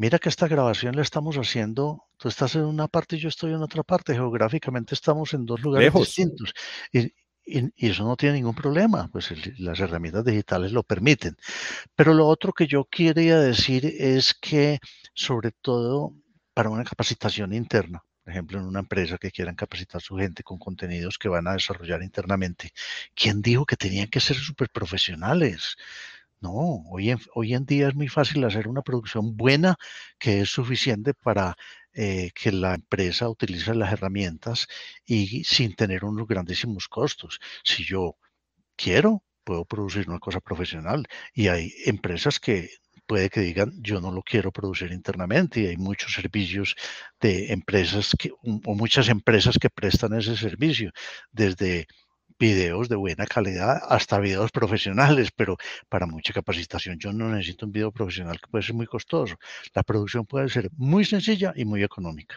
[0.00, 3.52] Mira que esta grabación la estamos haciendo, tú estás en una parte y yo estoy
[3.52, 6.54] en otra parte, geográficamente estamos en dos lugares distintos.
[6.90, 7.12] Y,
[7.44, 11.36] y, eso no tiene ningún problema, pues las herramientas digitales lo permiten.
[11.94, 14.78] Pero lo otro que yo quería decir es que,
[15.12, 16.14] sobre todo
[16.54, 20.42] para una capacitación interna, por ejemplo, en una empresa que quieran capacitar a su gente
[20.42, 22.72] con contenidos que van a desarrollar internamente,
[23.14, 25.76] ¿quién dijo que tenían que ser súper profesionales?
[26.40, 29.76] No, hoy en, hoy en día es muy fácil hacer una producción buena
[30.18, 31.54] que es suficiente para
[31.92, 34.66] eh, que la empresa utilice las herramientas
[35.04, 37.40] y sin tener unos grandísimos costos.
[37.62, 38.16] Si yo
[38.76, 42.70] quiero, puedo producir una cosa profesional y hay empresas que
[43.06, 46.76] puede que digan yo no lo quiero producir internamente y hay muchos servicios
[47.20, 50.92] de empresas que, o muchas empresas que prestan ese servicio
[51.32, 51.86] desde
[52.40, 55.58] videos de buena calidad hasta videos profesionales, pero
[55.90, 59.36] para mucha capacitación yo no necesito un video profesional que puede ser muy costoso.
[59.74, 62.36] La producción puede ser muy sencilla y muy económica.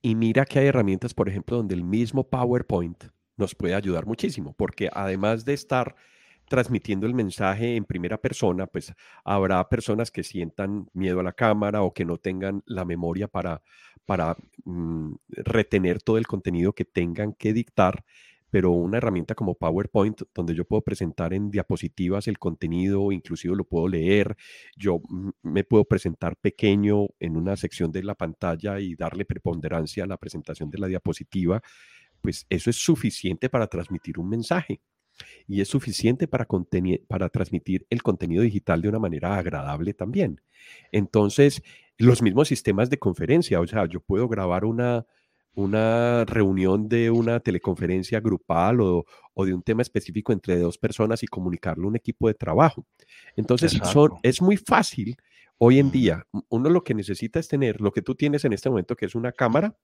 [0.00, 3.04] Y mira que hay herramientas, por ejemplo, donde el mismo PowerPoint
[3.36, 5.96] nos puede ayudar muchísimo, porque además de estar
[6.48, 8.92] transmitiendo el mensaje en primera persona, pues
[9.24, 13.62] habrá personas que sientan miedo a la cámara o que no tengan la memoria para,
[14.04, 18.04] para mm, retener todo el contenido que tengan que dictar
[18.52, 23.64] pero una herramienta como PowerPoint, donde yo puedo presentar en diapositivas el contenido, inclusive lo
[23.64, 24.36] puedo leer,
[24.76, 25.00] yo
[25.42, 30.18] me puedo presentar pequeño en una sección de la pantalla y darle preponderancia a la
[30.18, 31.62] presentación de la diapositiva,
[32.20, 34.82] pues eso es suficiente para transmitir un mensaje
[35.48, 36.46] y es suficiente para,
[37.08, 40.42] para transmitir el contenido digital de una manera agradable también.
[40.90, 41.62] Entonces,
[41.96, 45.06] los mismos sistemas de conferencia, o sea, yo puedo grabar una,
[45.54, 49.04] una reunión de una teleconferencia grupal o,
[49.36, 52.86] de un tema específico entre dos personas y comunicarlo a un equipo de trabajo.
[53.36, 53.78] Entonces,
[54.22, 55.16] es muy fácil
[55.58, 56.26] hoy en día.
[56.48, 59.14] Uno lo que necesita es tener lo que tú tienes en este momento, que es
[59.14, 59.76] una cámara.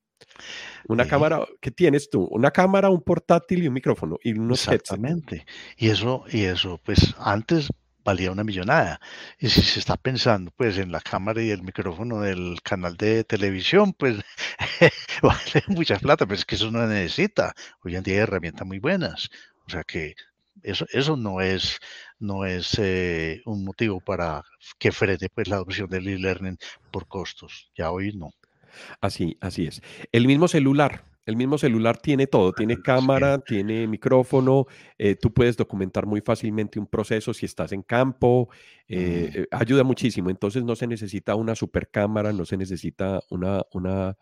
[0.89, 2.25] Una cámara, ¿qué tienes tú?
[2.33, 5.47] Una cámara, un portátil y un micrófono y unos Exactamente.
[5.77, 7.69] Y eso, y eso, pues antes
[8.09, 9.01] valía una millonada.
[9.39, 13.23] Y si se está pensando pues en la cámara y el micrófono del canal de
[13.25, 14.17] televisión, pues
[15.23, 17.55] vale mucha plata, pero es que eso no necesita.
[17.85, 19.29] Hoy en día hay herramientas muy buenas.
[19.67, 20.15] O sea que
[20.63, 21.81] eso, eso no es,
[22.19, 24.43] no es eh, un motivo para
[24.79, 26.57] que frene pues, la adopción del e-learning
[26.91, 27.71] por costos.
[27.77, 28.31] Ya hoy no.
[29.03, 29.83] Así, así es.
[30.13, 34.65] El mismo celular, el mismo celular tiene todo, tiene cámara, tiene micrófono,
[34.97, 38.49] eh, tú puedes documentar muy fácilmente un proceso si estás en campo,
[38.89, 39.39] eh, mm.
[39.39, 40.31] eh, ayuda muchísimo.
[40.31, 44.17] Entonces no se necesita una super cámara, no se necesita una, una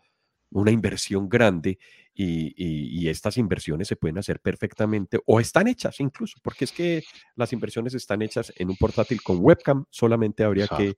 [0.51, 1.79] una inversión grande
[2.19, 7.03] y, estas inversiones se pueden hacer perfectamente o están hechas incluso, porque es que
[7.35, 10.95] las inversiones están hechas en un portátil con webcam, solamente habría que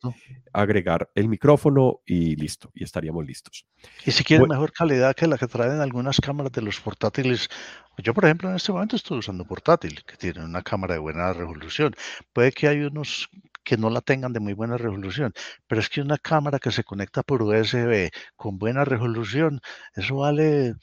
[0.54, 3.66] agregar el micrófono y listo, y estaríamos listos.
[4.06, 7.50] Y si quieren mejor calidad que la que traen algunas cámaras de los portátiles,
[7.98, 11.34] yo por ejemplo en este momento estoy usando portátil, que tiene una cámara de buena
[11.34, 11.96] resolución.
[12.34, 13.30] Puede que hay unos
[13.70, 15.32] que no la tengan de muy buena resolución,
[15.68, 19.62] pero es que una cámara que se conecta por USB con buena resolución,
[19.96, 20.74] eso vale,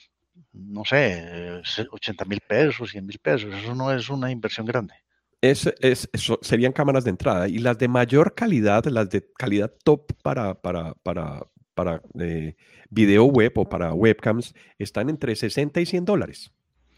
[0.53, 4.95] no sé, 80 mil pesos, 100 mil pesos, eso no es una inversión grande.
[5.41, 6.09] Es, es,
[6.43, 10.95] serían cámaras de entrada y las de mayor calidad, las de calidad top para, para,
[11.03, 11.45] para,
[11.75, 12.55] para eh,
[12.89, 16.53] video web o para webcams, están entre 60 y 100 dólares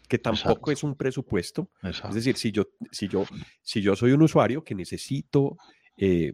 [0.09, 1.69] que tampoco es un presupuesto.
[1.83, 3.25] Es decir, si yo, si, yo,
[3.61, 5.55] si yo soy un usuario que necesito
[5.99, 6.33] eh,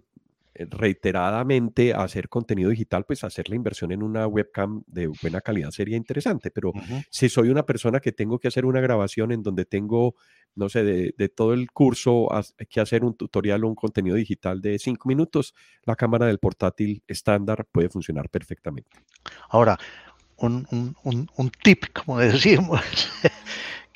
[0.69, 5.97] reiteradamente hacer contenido digital, pues hacer la inversión en una webcam de buena calidad sería
[5.97, 6.71] interesante, pero
[7.09, 10.15] si soy una persona que tengo que hacer una grabación en donde tengo,
[10.55, 14.61] no sé, de, todo el curso, hay que hacer un tutorial o un contenido digital
[14.61, 18.97] de cinco minutos, la cámara del portátil estándar puede funcionar perfectamente.
[19.49, 19.77] Ahora,
[20.37, 22.81] un, un, un, un tip, como decimos,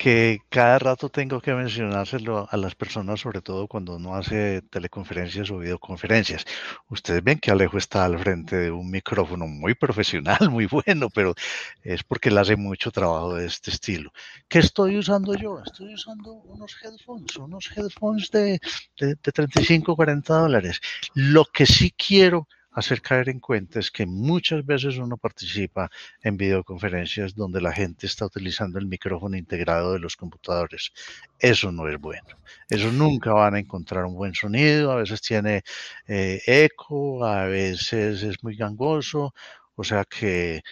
[0.00, 5.50] que cada rato tengo que mencionárselo a las personas, sobre todo cuando uno hace teleconferencias
[5.50, 6.46] o videoconferencias.
[6.88, 11.34] Ustedes ven que Alejo está al frente de un micrófono muy profesional, muy bueno, pero
[11.82, 14.10] es porque él hace mucho trabajo de este estilo.
[14.48, 15.60] ¿Qué estoy usando yo?
[15.62, 18.58] Estoy usando unos headphones, unos headphones de,
[18.98, 20.80] de, de 35, 40 dólares.
[21.12, 22.48] Lo que sí quiero
[22.80, 25.90] hacer caer en cuenta es que muchas veces uno participa
[26.22, 30.92] en videoconferencias donde la gente está utilizando el micrófono integrado de los computadores.
[31.38, 32.28] Eso no es bueno.
[32.68, 34.92] Eso nunca van a encontrar un buen sonido.
[34.92, 35.62] A veces tiene
[36.06, 39.32] eh, eco, a veces es muy gangoso.
[39.76, 40.62] O sea que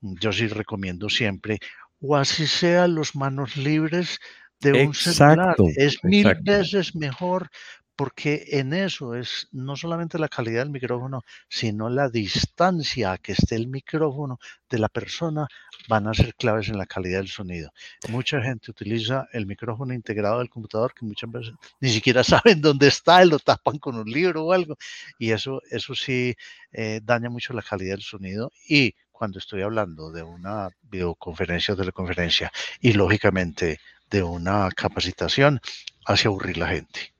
[0.00, 1.58] yo sí recomiendo siempre,
[2.00, 4.18] o así sean los manos libres
[4.60, 5.56] de un celular.
[5.76, 7.50] Es mil veces mejor
[7.96, 13.32] porque en eso es no solamente la calidad del micrófono, sino la distancia a que
[13.32, 15.46] esté el micrófono de la persona
[15.88, 17.72] van a ser claves en la calidad del sonido.
[18.08, 22.88] Mucha gente utiliza el micrófono integrado del computador que muchas veces ni siquiera saben dónde
[22.88, 24.76] está lo tapan con un libro o algo
[25.18, 26.34] y eso, eso sí
[26.72, 31.76] eh, daña mucho la calidad del sonido y cuando estoy hablando de una videoconferencia o
[31.76, 33.78] teleconferencia y lógicamente
[34.10, 35.60] de una capacitación
[36.04, 37.13] hace aburrir la gente.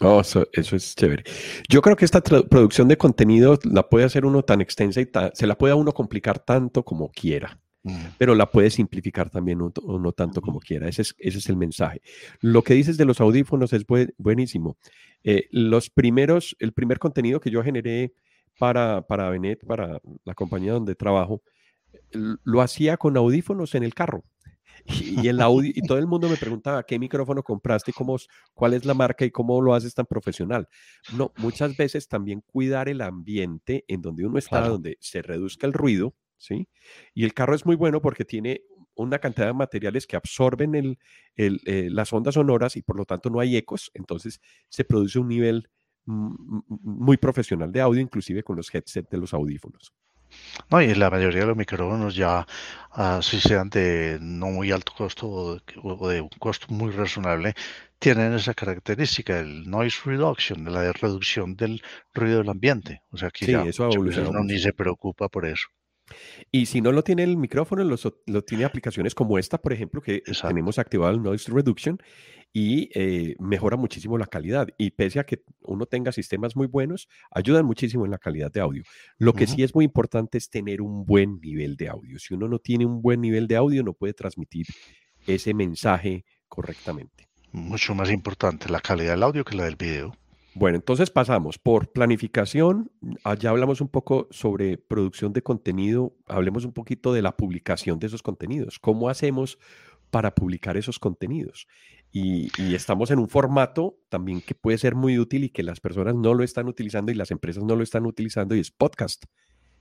[0.00, 1.24] Oh, eso, es chévere.
[1.68, 5.46] Yo creo que esta producción de contenido la puede hacer uno tan extensa y se
[5.46, 7.96] la puede a uno complicar tanto como quiera, mm.
[8.18, 10.88] pero la puede simplificar también uno, tanto como quiera.
[10.88, 12.00] Ese es, ese es, el mensaje.
[12.40, 13.84] Lo que dices de los audífonos es
[14.18, 14.76] buenísimo.
[15.22, 18.12] Eh, los primeros, el primer contenido que yo generé
[18.58, 21.42] para, para Benet, para la compañía donde trabajo,
[22.12, 24.24] lo hacía con audífonos en el carro.
[24.84, 27.92] Y, el audio, y todo el mundo me preguntaba, ¿qué micrófono compraste?
[27.92, 28.16] Cómo,
[28.54, 30.68] ¿Cuál es la marca y cómo lo haces tan profesional?
[31.16, 35.72] No, muchas veces también cuidar el ambiente en donde uno está, donde se reduzca el
[35.72, 36.68] ruido, ¿sí?
[37.14, 38.62] Y el carro es muy bueno porque tiene
[38.94, 40.98] una cantidad de materiales que absorben el,
[41.36, 45.28] eh, las ondas sonoras y por lo tanto no hay ecos, entonces se produce un
[45.28, 45.70] nivel
[46.04, 49.94] muy profesional de audio, inclusive con los headsets de los audífonos.
[50.70, 52.46] No, y la mayoría de los micrófonos ya,
[52.92, 57.54] ah, si sean de no muy alto costo o de, un costo muy razonable,
[57.98, 61.82] tienen esa característica, el noise reduction, la reducción del
[62.14, 63.02] ruido del ambiente.
[63.10, 65.68] O sea que ya eso uno ni se preocupa por eso.
[66.50, 70.22] Y si no lo tiene el micrófono, lo, tiene aplicaciones como esta, por ejemplo, que
[70.42, 71.98] tenemos activado el Noise Reduction
[72.52, 74.68] y eh, mejora muchísimo la calidad.
[74.76, 78.60] Y pese a que uno tenga sistemas muy buenos, ayudan muchísimo en la calidad de
[78.60, 78.82] audio.
[79.18, 82.18] Lo que sí es muy importante es tener un buen nivel de audio.
[82.18, 84.66] Si uno no tiene un buen nivel de audio, no puede transmitir
[85.26, 87.28] ese mensaje correctamente.
[87.52, 90.12] Mucho más importante la calidad del audio que la del video.
[90.54, 92.90] Bueno, entonces pasamos por planificación,
[93.24, 98.08] allá hablamos un poco sobre producción de contenido, hablemos un poquito de la publicación de
[98.08, 99.58] esos contenidos, cómo hacemos
[100.10, 101.66] para publicar esos contenidos.
[102.14, 106.14] Y, estamos en un formato también que puede ser muy útil y que las personas
[106.14, 109.24] no lo están utilizando y las empresas no lo están utilizando y es podcast.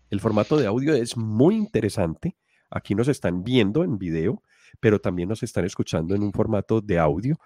[0.10, 2.38] El formato de audio es muy interesante.
[2.70, 4.44] Aquí nos están viendo en video,
[4.80, 7.38] pero también nos están escuchando en un formato de audio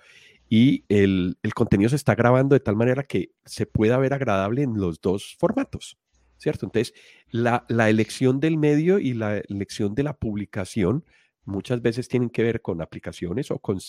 [0.48, 4.78] y el, contenido se está grabando de tal manera que se pueda ver agradable en
[4.78, 5.98] los dos formatos,
[6.38, 6.68] ¿cierto?
[6.68, 6.94] Entonces,
[7.30, 11.04] la, elección del medio y la elección de la publicación
[11.46, 13.80] muchas veces tienen que ver con aplicaciones o con,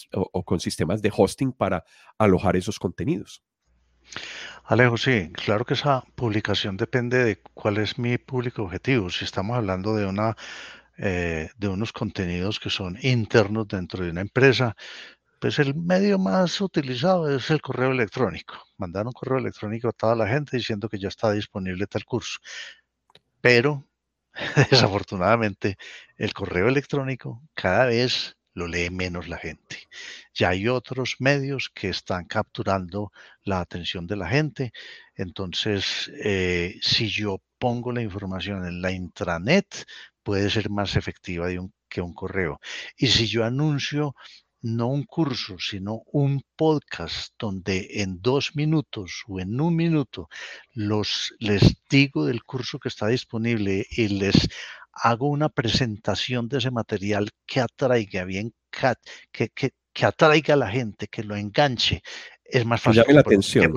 [0.44, 1.84] con sistemas de hosting para
[2.18, 3.42] alojar esos contenidos.
[4.64, 9.10] Alejo, sí, claro que esa publicación depende de cuál es mi público objetivo.
[9.10, 10.36] Si estamos hablando de una
[10.98, 14.74] eh, de unos contenidos que son internos dentro de una empresa,
[15.40, 18.56] pues el medio más utilizado es el correo electrónico.
[18.78, 22.38] Mandar un correo electrónico a toda la gente diciendo que ya está disponible tal curso.
[23.42, 23.85] Pero
[24.70, 25.76] desafortunadamente
[26.16, 29.76] el correo electrónico cada vez lo lee menos la gente.
[30.34, 33.12] Ya hay otros medios que están capturando
[33.44, 34.72] la atención de la gente.
[35.14, 39.84] Entonces, eh, si yo pongo la información en la intranet,
[40.22, 41.48] puede ser más efectiva
[41.88, 42.58] que un correo.
[42.96, 44.14] Y si yo anuncio
[44.66, 50.28] no un curso, sino un podcast donde en dos minutos o en un minuto
[50.74, 54.48] los, les digo del curso que está disponible y les
[54.92, 58.54] hago una presentación de ese material que atraiga bien,
[59.30, 62.02] que, que, atraiga a la gente, que lo enganche,
[62.44, 63.74] es más fácil que, llame la atención.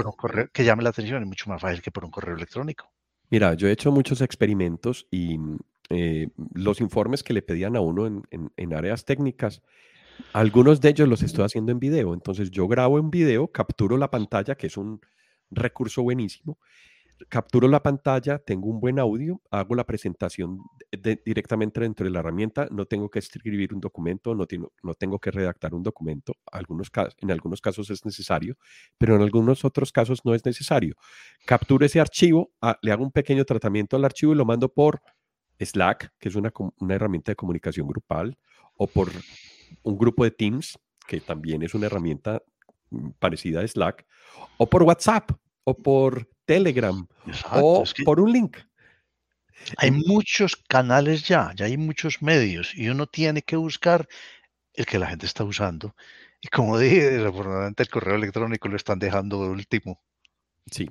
[0.52, 2.92] que llame la atención, es mucho más fácil que por un correo electrónico.
[3.30, 5.38] Mira, yo he hecho muchos experimentos y
[5.92, 9.62] eh, los informes que le pedían a uno en, en áreas técnicas
[10.34, 12.14] algunos de ellos los estoy haciendo en video.
[12.14, 15.02] Entonces yo grabo en video, capturo la pantalla, que es un
[15.52, 16.58] recurso buenísimo.
[17.28, 20.60] capturo la pantalla, tengo un buen audio, hago la presentación
[21.26, 24.46] directamente dentro de la herramienta, no tengo que escribir un documento, no,
[24.94, 26.34] tengo que redactar un documento.
[27.20, 28.56] En algunos casos es necesario,
[28.98, 30.96] pero en algunos otros casos no es necesario.
[31.46, 35.02] Capturo ese archivo, ah, le hago un pequeño tratamiento al archivo y lo mando por
[35.60, 36.54] Slack, que es una
[36.90, 38.38] herramienta de comunicación grupal,
[38.78, 39.10] o por
[39.84, 42.42] un grupo de Teams, que también es una herramienta
[42.90, 44.06] mm, parecida a Slack,
[44.58, 45.32] o por WhatsApp,
[45.64, 47.08] o por Telegram,
[47.54, 48.58] o por un link.
[49.78, 54.08] Hay muchos canales ya, ya hay muchos medios y uno tiene que buscar
[54.74, 55.96] el que la gente está usando.
[56.42, 60.02] Y como dije, desafortunadamente el correo electrónico lo están dejando de último.
[60.72, 60.90] Sí.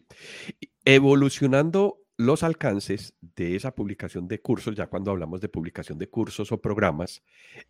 [0.85, 6.51] Evolucionando los alcances de esa publicación de cursos, ya cuando hablamos de publicación de cursos
[6.51, 7.23] o programas,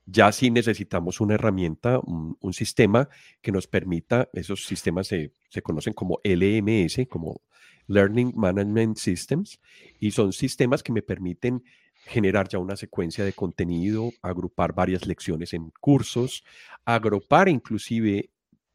[0.07, 3.11] ya sí necesitamos una herramienta, un, sistema
[3.43, 7.43] que nos permita, esos sistemas se, se, conocen como LMS, como
[7.89, 9.61] Learning Management Systems,
[10.01, 11.63] y son sistemas que me permiten
[12.07, 16.43] generar ya una secuencia de contenido, agrupar varias lecciones en cursos,
[16.87, 18.31] agrupar inclusive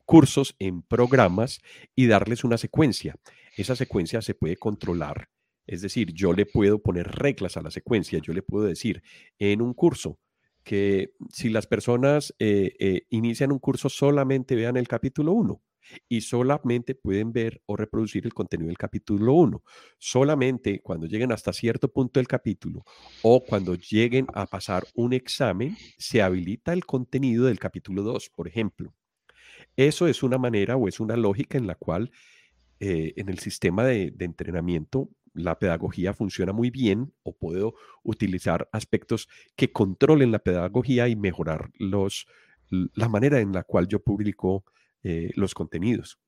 [0.05, 1.61] cursos en programas
[1.95, 3.15] y darles una secuencia.
[3.57, 5.29] Esa secuencia se puede controlar
[5.65, 9.01] es decir, yo le puedo poner reglas a la secuencia, yo le puedo decir
[9.39, 10.19] en un curso
[10.63, 15.61] que si las personas eh, eh, inician un curso solamente vean el capítulo 1
[16.07, 19.61] y solamente pueden ver o reproducir el contenido del capítulo 1.
[19.97, 22.85] Solamente cuando lleguen hasta cierto punto del capítulo
[23.21, 28.47] o cuando lleguen a pasar un examen, se habilita el contenido del capítulo 2, por
[28.47, 28.93] ejemplo.
[29.75, 32.11] Eso es una manera o es una lógica en la cual
[32.79, 39.27] eh, en el sistema de entrenamiento la pedagogía funciona muy bien o puedo utilizar aspectos
[39.55, 42.27] que controlen la pedagogía y mejorar los,
[42.69, 44.65] la manera en la cual yo publico
[45.03, 46.19] eh, los contenidos.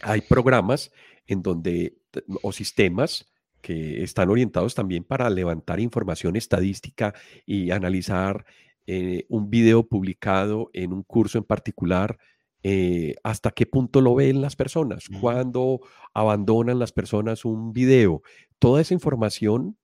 [0.00, 0.92] Hay programas
[1.26, 1.98] en donde,
[2.42, 3.30] o sistemas
[3.60, 8.46] que están orientados también para levantar información estadística y analizar
[8.86, 12.18] eh, un video publicado en un curso en particular
[12.62, 15.80] eh, hasta qué punto lo ven las personas, cuando
[16.14, 18.22] abandonan las personas un video.
[18.58, 19.76] Toda esa información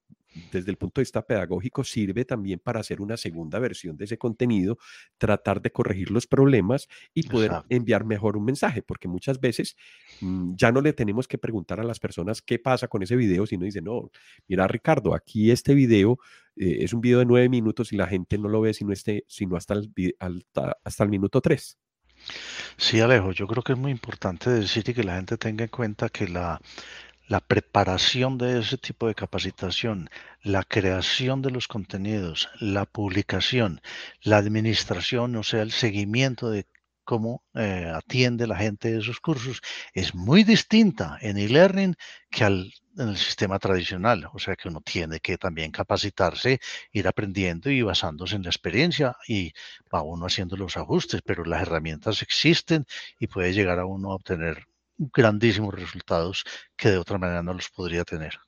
[0.52, 4.18] desde el punto de vista pedagógico sirve también para hacer una segunda versión de ese
[4.18, 4.78] contenido,
[5.18, 9.76] tratar de corregir los problemas y poder enviar mejor un mensaje, porque muchas veces
[10.20, 13.46] mm, ya no le tenemos que preguntar a las personas qué pasa con ese video,
[13.46, 14.10] sino dice, no,
[14.48, 16.18] mira Ricardo, aquí este video
[16.56, 19.24] eh, es un video de nueve minutos y la gente no lo ve sino, este,
[19.28, 19.92] sino hasta, el,
[20.84, 21.78] hasta el minuto tres.
[22.76, 25.70] Sí, Alejo, yo creo que es muy importante decir y que la gente tenga en
[25.70, 26.60] cuenta que la,
[27.48, 30.10] preparación de ese tipo de capacitación,
[30.42, 33.80] la creación de los contenidos, la publicación,
[34.22, 36.66] la administración, o sea, el seguimiento de
[37.04, 39.60] cómo eh, atiende la gente esos cursos
[39.92, 41.96] es muy distinta en e-learning
[42.30, 44.28] que al, en el sistema tradicional.
[44.32, 46.60] O sea que uno tiene que también capacitarse,
[46.92, 49.52] ir aprendiendo y basándose en la experiencia y
[49.92, 52.86] va uno haciendo los ajustes, pero las herramientas existen
[53.18, 54.66] y puede llegar a uno a obtener
[54.98, 56.44] grandísimos resultados
[56.76, 58.38] que de otra manera no los podría tener.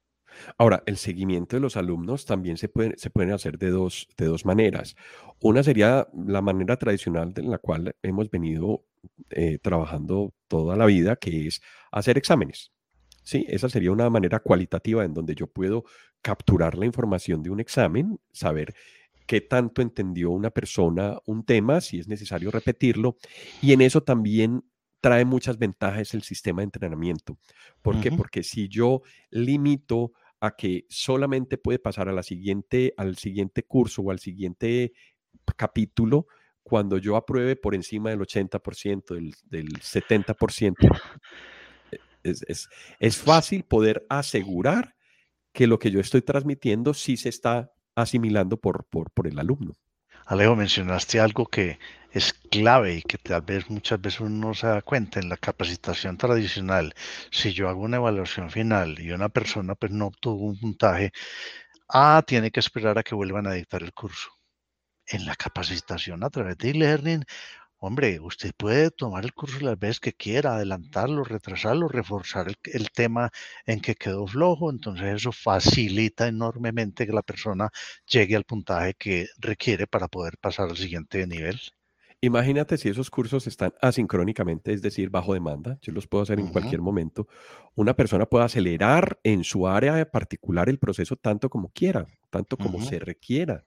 [0.59, 4.27] Ahora, el seguimiento de los alumnos también se puede, se pueden hacer de dos, de
[4.27, 4.95] dos maneras.
[5.41, 8.85] Una sería la manera tradicional en la cual hemos venido
[9.31, 12.73] eh, trabajando toda la vida, que es hacer exámenes.
[13.27, 15.83] Sí, esa sería una manera cualitativa en donde yo puedo
[16.23, 18.73] capturar la información de un examen, saber
[19.27, 23.17] qué tanto entendió una persona un tema, si es necesario repetirlo,
[23.61, 24.63] y en eso también
[25.01, 27.37] trae muchas ventajas el sistema de entrenamiento.
[27.83, 28.13] ¿Por qué?
[28.13, 34.03] Porque si yo limito a que solamente puede pasar a la siguiente, al siguiente curso
[34.03, 34.93] o al siguiente
[35.57, 36.29] capítulo
[36.63, 40.75] cuando yo apruebe por encima del 80%, del, del 70%.
[42.27, 42.69] Es, es,
[42.99, 44.95] es, fácil poder asegurar
[45.53, 49.75] que lo que yo estoy transmitiendo sí se está asimilando por, por, por el alumno.
[50.27, 51.79] Alejo, mencionaste algo que
[52.11, 55.37] es clave y que tal vez muchas veces uno no se da cuenta en la
[55.37, 56.95] capacitación tradicional.
[57.31, 61.13] Si yo hago una evaluación final y una persona pues no obtuvo un puntaje,
[61.89, 64.31] ah, tiene que esperar a que vuelvan a dictar el curso.
[65.07, 67.25] En la capacitación a través de e-learning,
[67.79, 73.31] Hombre, usted puede tomar el curso las veces que quiera, adelantarlo, retrasarlo, reforzar el, tema
[73.67, 74.71] en que quedó flojo.
[74.71, 77.71] Entonces eso facilita enormemente que la persona
[78.07, 81.61] llegue al puntaje que requiere para poder pasar al siguiente nivel.
[82.23, 86.49] Imagínate si esos cursos están asincrónicamente, es decir, bajo demanda, yo los puedo hacer en
[86.49, 87.29] cualquier momento.
[87.75, 92.81] Una persona puede acelerar en su área particular el proceso tanto como quiera, tanto como
[92.83, 93.67] se requiera.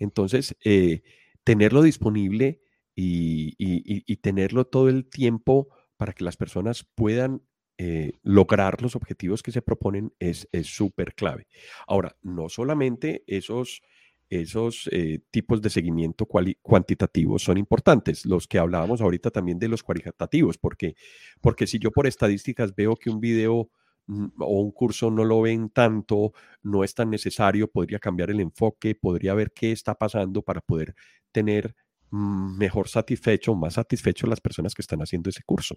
[0.00, 1.02] Entonces, eh,
[1.44, 2.63] tenerlo disponible
[2.94, 7.42] y, tenerlo todo el tiempo para que las personas puedan
[7.76, 11.46] eh, lograr los objetivos que se proponen es súper clave.
[11.86, 13.82] Ahora, no solamente esos,
[14.30, 19.82] esos eh, tipos de seguimiento cuantitativos son importantes, los que hablábamos ahorita también de los
[19.82, 20.94] cualitativos, porque,
[21.40, 23.70] porque si yo por estadísticas veo que un video
[24.06, 26.32] mm, o un curso no lo ven tanto,
[26.62, 30.94] no es tan necesario, podría cambiar el enfoque, podría ver qué está pasando para poder
[31.32, 31.74] tener
[32.14, 35.76] mejor satisfecho, más satisfecho las personas que están haciendo ese curso.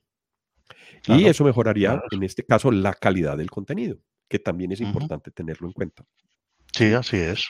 [1.08, 5.68] Y eso mejoraría, en este caso, la calidad del contenido, que también es importante tenerlo
[5.68, 6.06] en cuenta.
[6.74, 7.48] Sí, así es.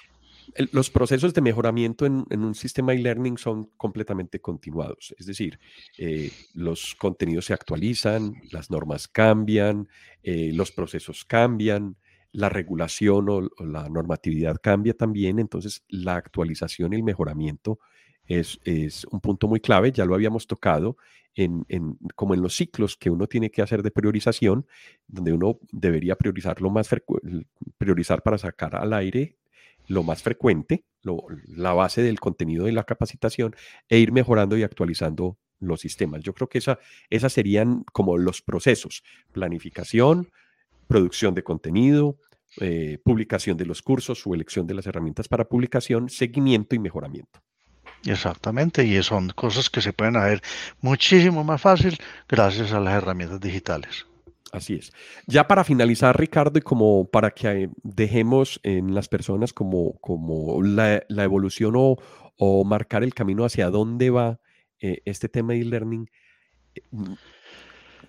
[0.72, 5.60] los procesos de mejoramiento en, un sistema e-learning son completamente continuados, es decir,
[5.98, 9.90] eh, los contenidos se actualizan, las normas cambian,
[10.24, 11.98] eh, los procesos cambian,
[12.32, 17.80] la regulación o, la normatividad cambia también, entonces la actualización y el mejoramiento
[18.28, 20.98] es, es, un punto muy clave, ya lo habíamos tocado
[21.36, 21.66] en,
[22.16, 24.66] como en los ciclos que uno tiene que hacer de priorización,
[25.08, 26.90] donde uno debería priorizar lo más
[27.78, 29.36] priorizar para sacar al aire
[29.88, 30.84] lo más frecuente,
[31.48, 33.56] la base del contenido de la capacitación,
[33.88, 36.22] e ir mejorando y actualizando los sistemas.
[36.22, 40.30] Yo creo que esa, esas serían como los procesos, planificación,
[40.88, 42.18] producción de contenido,
[42.60, 47.40] eh, publicación de los cursos, su elección de las herramientas para publicación, seguimiento y mejoramiento.
[48.06, 50.42] Exactamente, y son cosas que se pueden hacer
[50.82, 54.06] muchísimo más fácil gracias a las herramientas digitales.
[54.52, 54.94] Así es.
[55.26, 61.04] Ya para finalizar, Ricardo, y como para que dejemos en las personas como, como la,
[61.10, 64.40] evolución o, marcar el camino hacia dónde va
[64.80, 66.10] eh, este tema de e-learning,
[66.76, 67.14] eh, mm,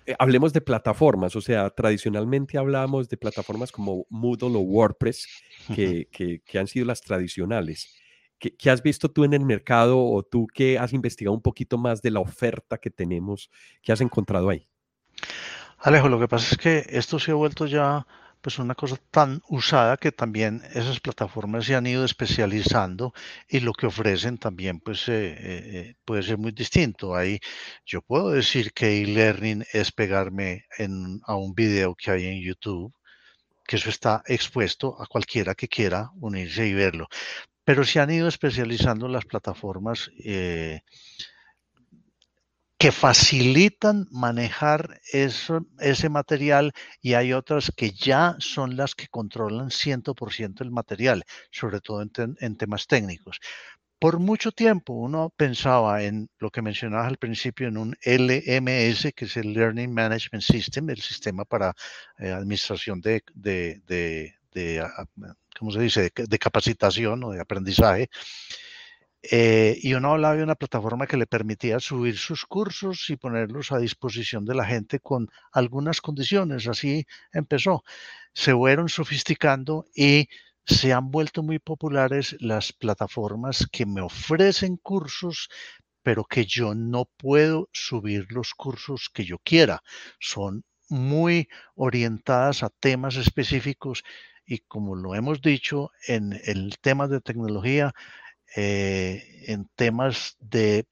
[0.05, 5.27] eh, hablemos de plataformas, o sea, tradicionalmente hablamos de plataformas como Moodle o WordPress,
[5.75, 7.99] que, que han sido las tradicionales.
[8.39, 12.01] ¿Qué, has visto tú en el mercado o tú que has investigado un poquito más
[12.01, 13.49] de la oferta que tenemos?
[13.81, 14.67] ¿Qué has encontrado ahí?
[15.79, 18.05] Alejo, lo que pasa es que esto se ha vuelto ya
[18.41, 23.13] pues una cosa tan usada que también esas plataformas se han ido especializando
[23.49, 25.37] y lo que ofrecen también pues eh, eh,
[25.73, 27.15] eh, puede ser muy distinto.
[27.15, 27.39] Ahí
[27.85, 32.93] yo puedo decir que e-learning es pegarme en, a un video que hay en YouTube,
[33.65, 37.07] que eso está expuesto a cualquiera que quiera unirse y verlo
[37.69, 40.81] pero se han ido especializando las plataformas eh,
[42.79, 50.61] que facilitan manejar ese material y hay otras que ya son las que controlan 100%
[50.61, 53.39] el material, sobre todo en, temas técnicos.
[53.99, 59.25] Por mucho tiempo uno pensaba en lo que mencionabas al principio, en un LMS, que
[59.25, 61.75] es el Learning Management System, el sistema para
[62.17, 63.21] eh, administración de,
[65.57, 68.09] ¿cómo se dice?, de, capacitación o de aprendizaje.
[69.21, 73.71] Eh, y uno hablaba de una plataforma que le permitía subir sus cursos y ponerlos
[73.71, 76.67] a disposición de la gente con algunas condiciones.
[76.67, 77.83] Así empezó.
[78.33, 80.29] Se fueron sofisticando y
[80.65, 85.49] se han vuelto muy populares las plataformas que me ofrecen cursos,
[86.03, 89.81] pero que yo no puedo subir los cursos que yo quiera.
[90.19, 94.03] Son muy orientadas a temas específicos
[94.49, 97.93] y como lo hemos dicho en el tema de tecnología,
[98.55, 100.87] eh, en temas de,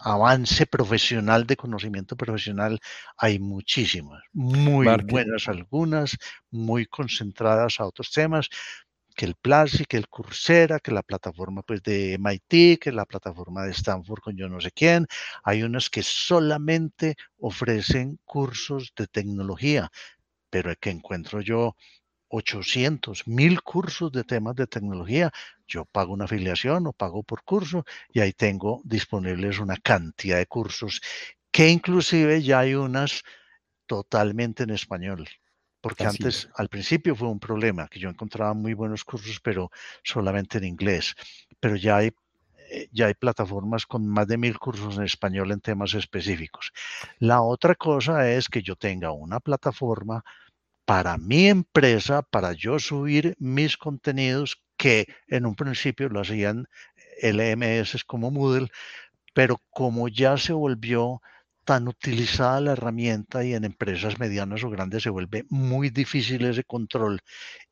[0.00, 2.78] avance profesional, de conocimiento profesional,
[3.16, 6.16] hay muchísimas, muy buenas algunas,
[6.50, 8.48] muy concentradas a otros temas,
[9.16, 13.64] que el Platzi, que el Coursera, que la plataforma pues, de MIT, que la plataforma
[13.64, 15.06] de Stanford con yo no sé quién.
[15.42, 19.90] Hay unas que solamente ofrecen cursos de tecnología,
[20.50, 21.74] pero que encuentro yo
[22.36, 25.32] 800, 1000 cursos de temas de tecnología.
[25.66, 30.46] Yo pago una afiliación o pago por curso y ahí tengo disponibles una cantidad de
[30.46, 31.00] cursos
[31.50, 33.22] que inclusive ya hay unas
[33.86, 35.28] totalmente en español.
[35.80, 39.70] Porque antes, al principio fue un problema, que yo encontraba muy buenos cursos, pero
[40.02, 41.14] solamente en inglés.
[41.60, 42.10] Pero ya hay
[42.68, 46.72] eh, ya hay plataformas con más de mil cursos en español en temas específicos.
[47.18, 50.24] La otra cosa es que yo tenga una plataforma
[50.86, 56.68] para mi empresa, para yo subir mis contenidos que en un principio lo hacían
[57.22, 58.70] LMS como Moodle,
[59.34, 61.20] pero como ya se volvió
[61.64, 66.64] tan utilizada la herramienta y en empresas medianas o grandes se vuelve muy difícil ese
[66.64, 67.20] control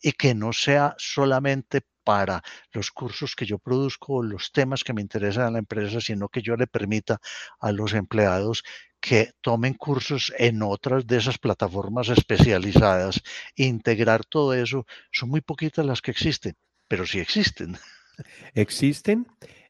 [0.03, 2.43] y que no sea solamente para
[2.73, 6.29] los cursos que yo produzco o los temas que me interesan a la empresa, sino
[6.29, 7.19] que yo le permita
[7.61, 8.65] a los empleados
[9.05, 13.21] que tomen cursos en otras de esas plataformas especializadas,
[13.55, 16.55] integrar todo eso, son muy poquitas las que existen,
[16.89, 17.77] pero sí existen.
[18.55, 19.27] Existen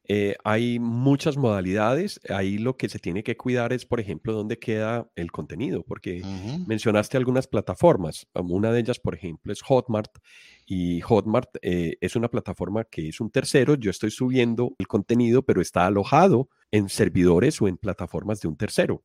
[0.07, 2.20] Eh, hay muchas modalidades.
[2.28, 6.22] Ahí lo que se tiene que cuidar es, por ejemplo, dónde queda el contenido, porque
[6.66, 8.26] mencionaste algunas plataformas.
[8.35, 10.18] Una de ellas, por ejemplo, es Hotmart.
[10.66, 13.76] Y Hotmart eh, es una plataforma que es un tercero.
[13.76, 18.57] Yo estoy subiendo el contenido, pero está alojado en servidores o en plataformas de un
[18.57, 19.05] tercero.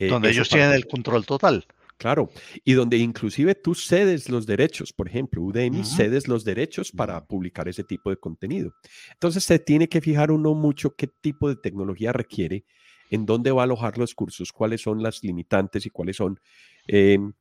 [0.00, 1.66] Eh, donde ellos tienen el control total.
[1.98, 2.30] Claro,
[2.64, 7.68] y donde inclusive tú cedes los derechos, por ejemplo, Udemy cedes los derechos para publicar
[7.68, 8.72] ese tipo de contenido.
[9.12, 12.64] Entonces se tiene que fijar uno mucho qué tipo de tecnología requiere,
[13.10, 16.40] en dónde va a alojar los cursos, cuáles son las limitantes y cuáles son
[16.86, 17.34] em,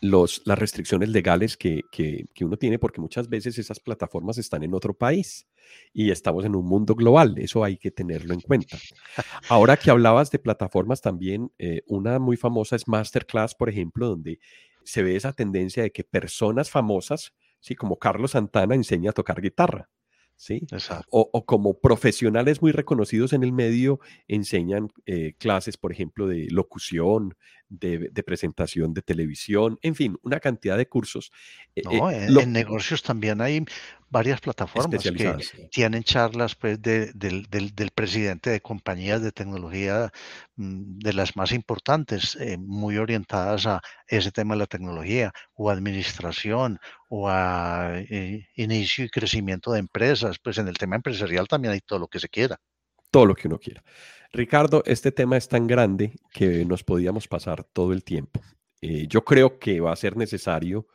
[0.00, 4.74] los, las restricciones legales que, que, uno tiene, porque muchas veces esas plataformas están en
[4.74, 5.48] otro país
[5.92, 7.34] y estamos en un mundo global.
[7.38, 8.78] Eso hay que tenerlo en cuenta.
[9.48, 14.38] Ahora que hablabas de plataformas también, eh, una muy famosa es Masterclass, por ejemplo, donde
[14.84, 19.40] se ve esa tendencia de que personas famosas, sí, como Carlos Santana, enseña a tocar
[19.40, 19.90] guitarra.
[20.38, 20.64] ¿sí?
[21.10, 27.36] O, como profesionales muy reconocidos en el medio enseñan eh, clases, por ejemplo, de locución,
[27.68, 31.30] de, presentación de televisión, en fin, una cantidad de cursos.
[31.74, 33.64] Eh, no, eh, en, negocios también hay
[34.10, 35.38] varias plataformas que
[35.70, 40.10] tienen charlas pues, del, presidente de compañías de tecnología
[40.56, 46.78] mm, de las más importantes, muy orientadas a ese tema de la tecnología o administración
[47.08, 48.02] o a
[48.54, 50.38] inicio y crecimiento de empresas.
[50.42, 52.58] Pues en el tema empresarial también hay todo lo que se quiera.
[53.10, 53.82] Todo lo que uno quiera.
[54.32, 58.40] Ricardo, este tema es tan grande que nos podíamos pasar todo el tiempo.
[58.80, 60.86] Eh, yo creo que va a ser necesario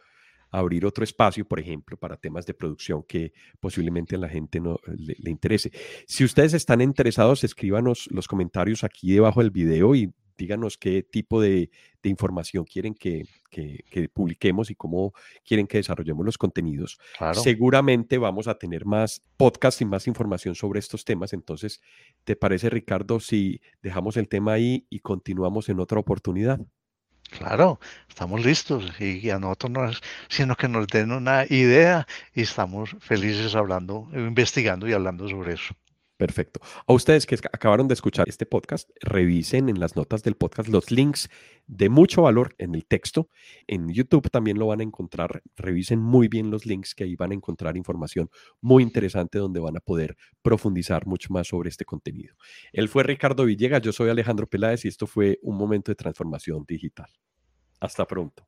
[0.51, 4.79] abrir otro espacio, por ejemplo, para temas de producción que posiblemente a la gente no
[4.85, 5.71] le, interese.
[6.05, 11.41] Si ustedes están interesados, escríbanos los comentarios aquí debajo del video y díganos qué tipo
[11.41, 11.69] de,
[12.03, 13.25] información quieren que,
[14.13, 15.13] publiquemos y cómo
[15.45, 16.99] quieren que desarrollemos los contenidos.
[17.33, 21.33] Seguramente vamos a tener más podcasts y más información sobre estos temas.
[21.33, 21.81] Entonces,
[22.23, 26.59] ¿te parece, Ricardo, si dejamos el tema ahí y continuamos en otra oportunidad?
[27.37, 27.79] Claro,
[28.09, 32.95] estamos listos y a nosotros no es sino que nos den una idea y estamos
[32.99, 35.73] felices hablando, investigando y hablando sobre eso.
[36.23, 36.61] Perfecto.
[36.87, 40.89] A ustedes que acabaron de escuchar este podcast, revisen en las notas del podcast los
[40.89, 41.29] links
[41.67, 43.27] de mucho valor en el texto.
[43.67, 45.41] En YouTube también lo van a encontrar.
[45.57, 48.29] Revisen muy bien los links que ahí van a encontrar información
[48.61, 52.35] muy interesante donde van a poder profundizar mucho más sobre este contenido.
[52.71, 56.63] Él fue Ricardo Villegas, yo soy Alejandro Peláez y esto fue un momento de transformación
[56.65, 57.09] digital.
[57.81, 58.47] Hasta pronto.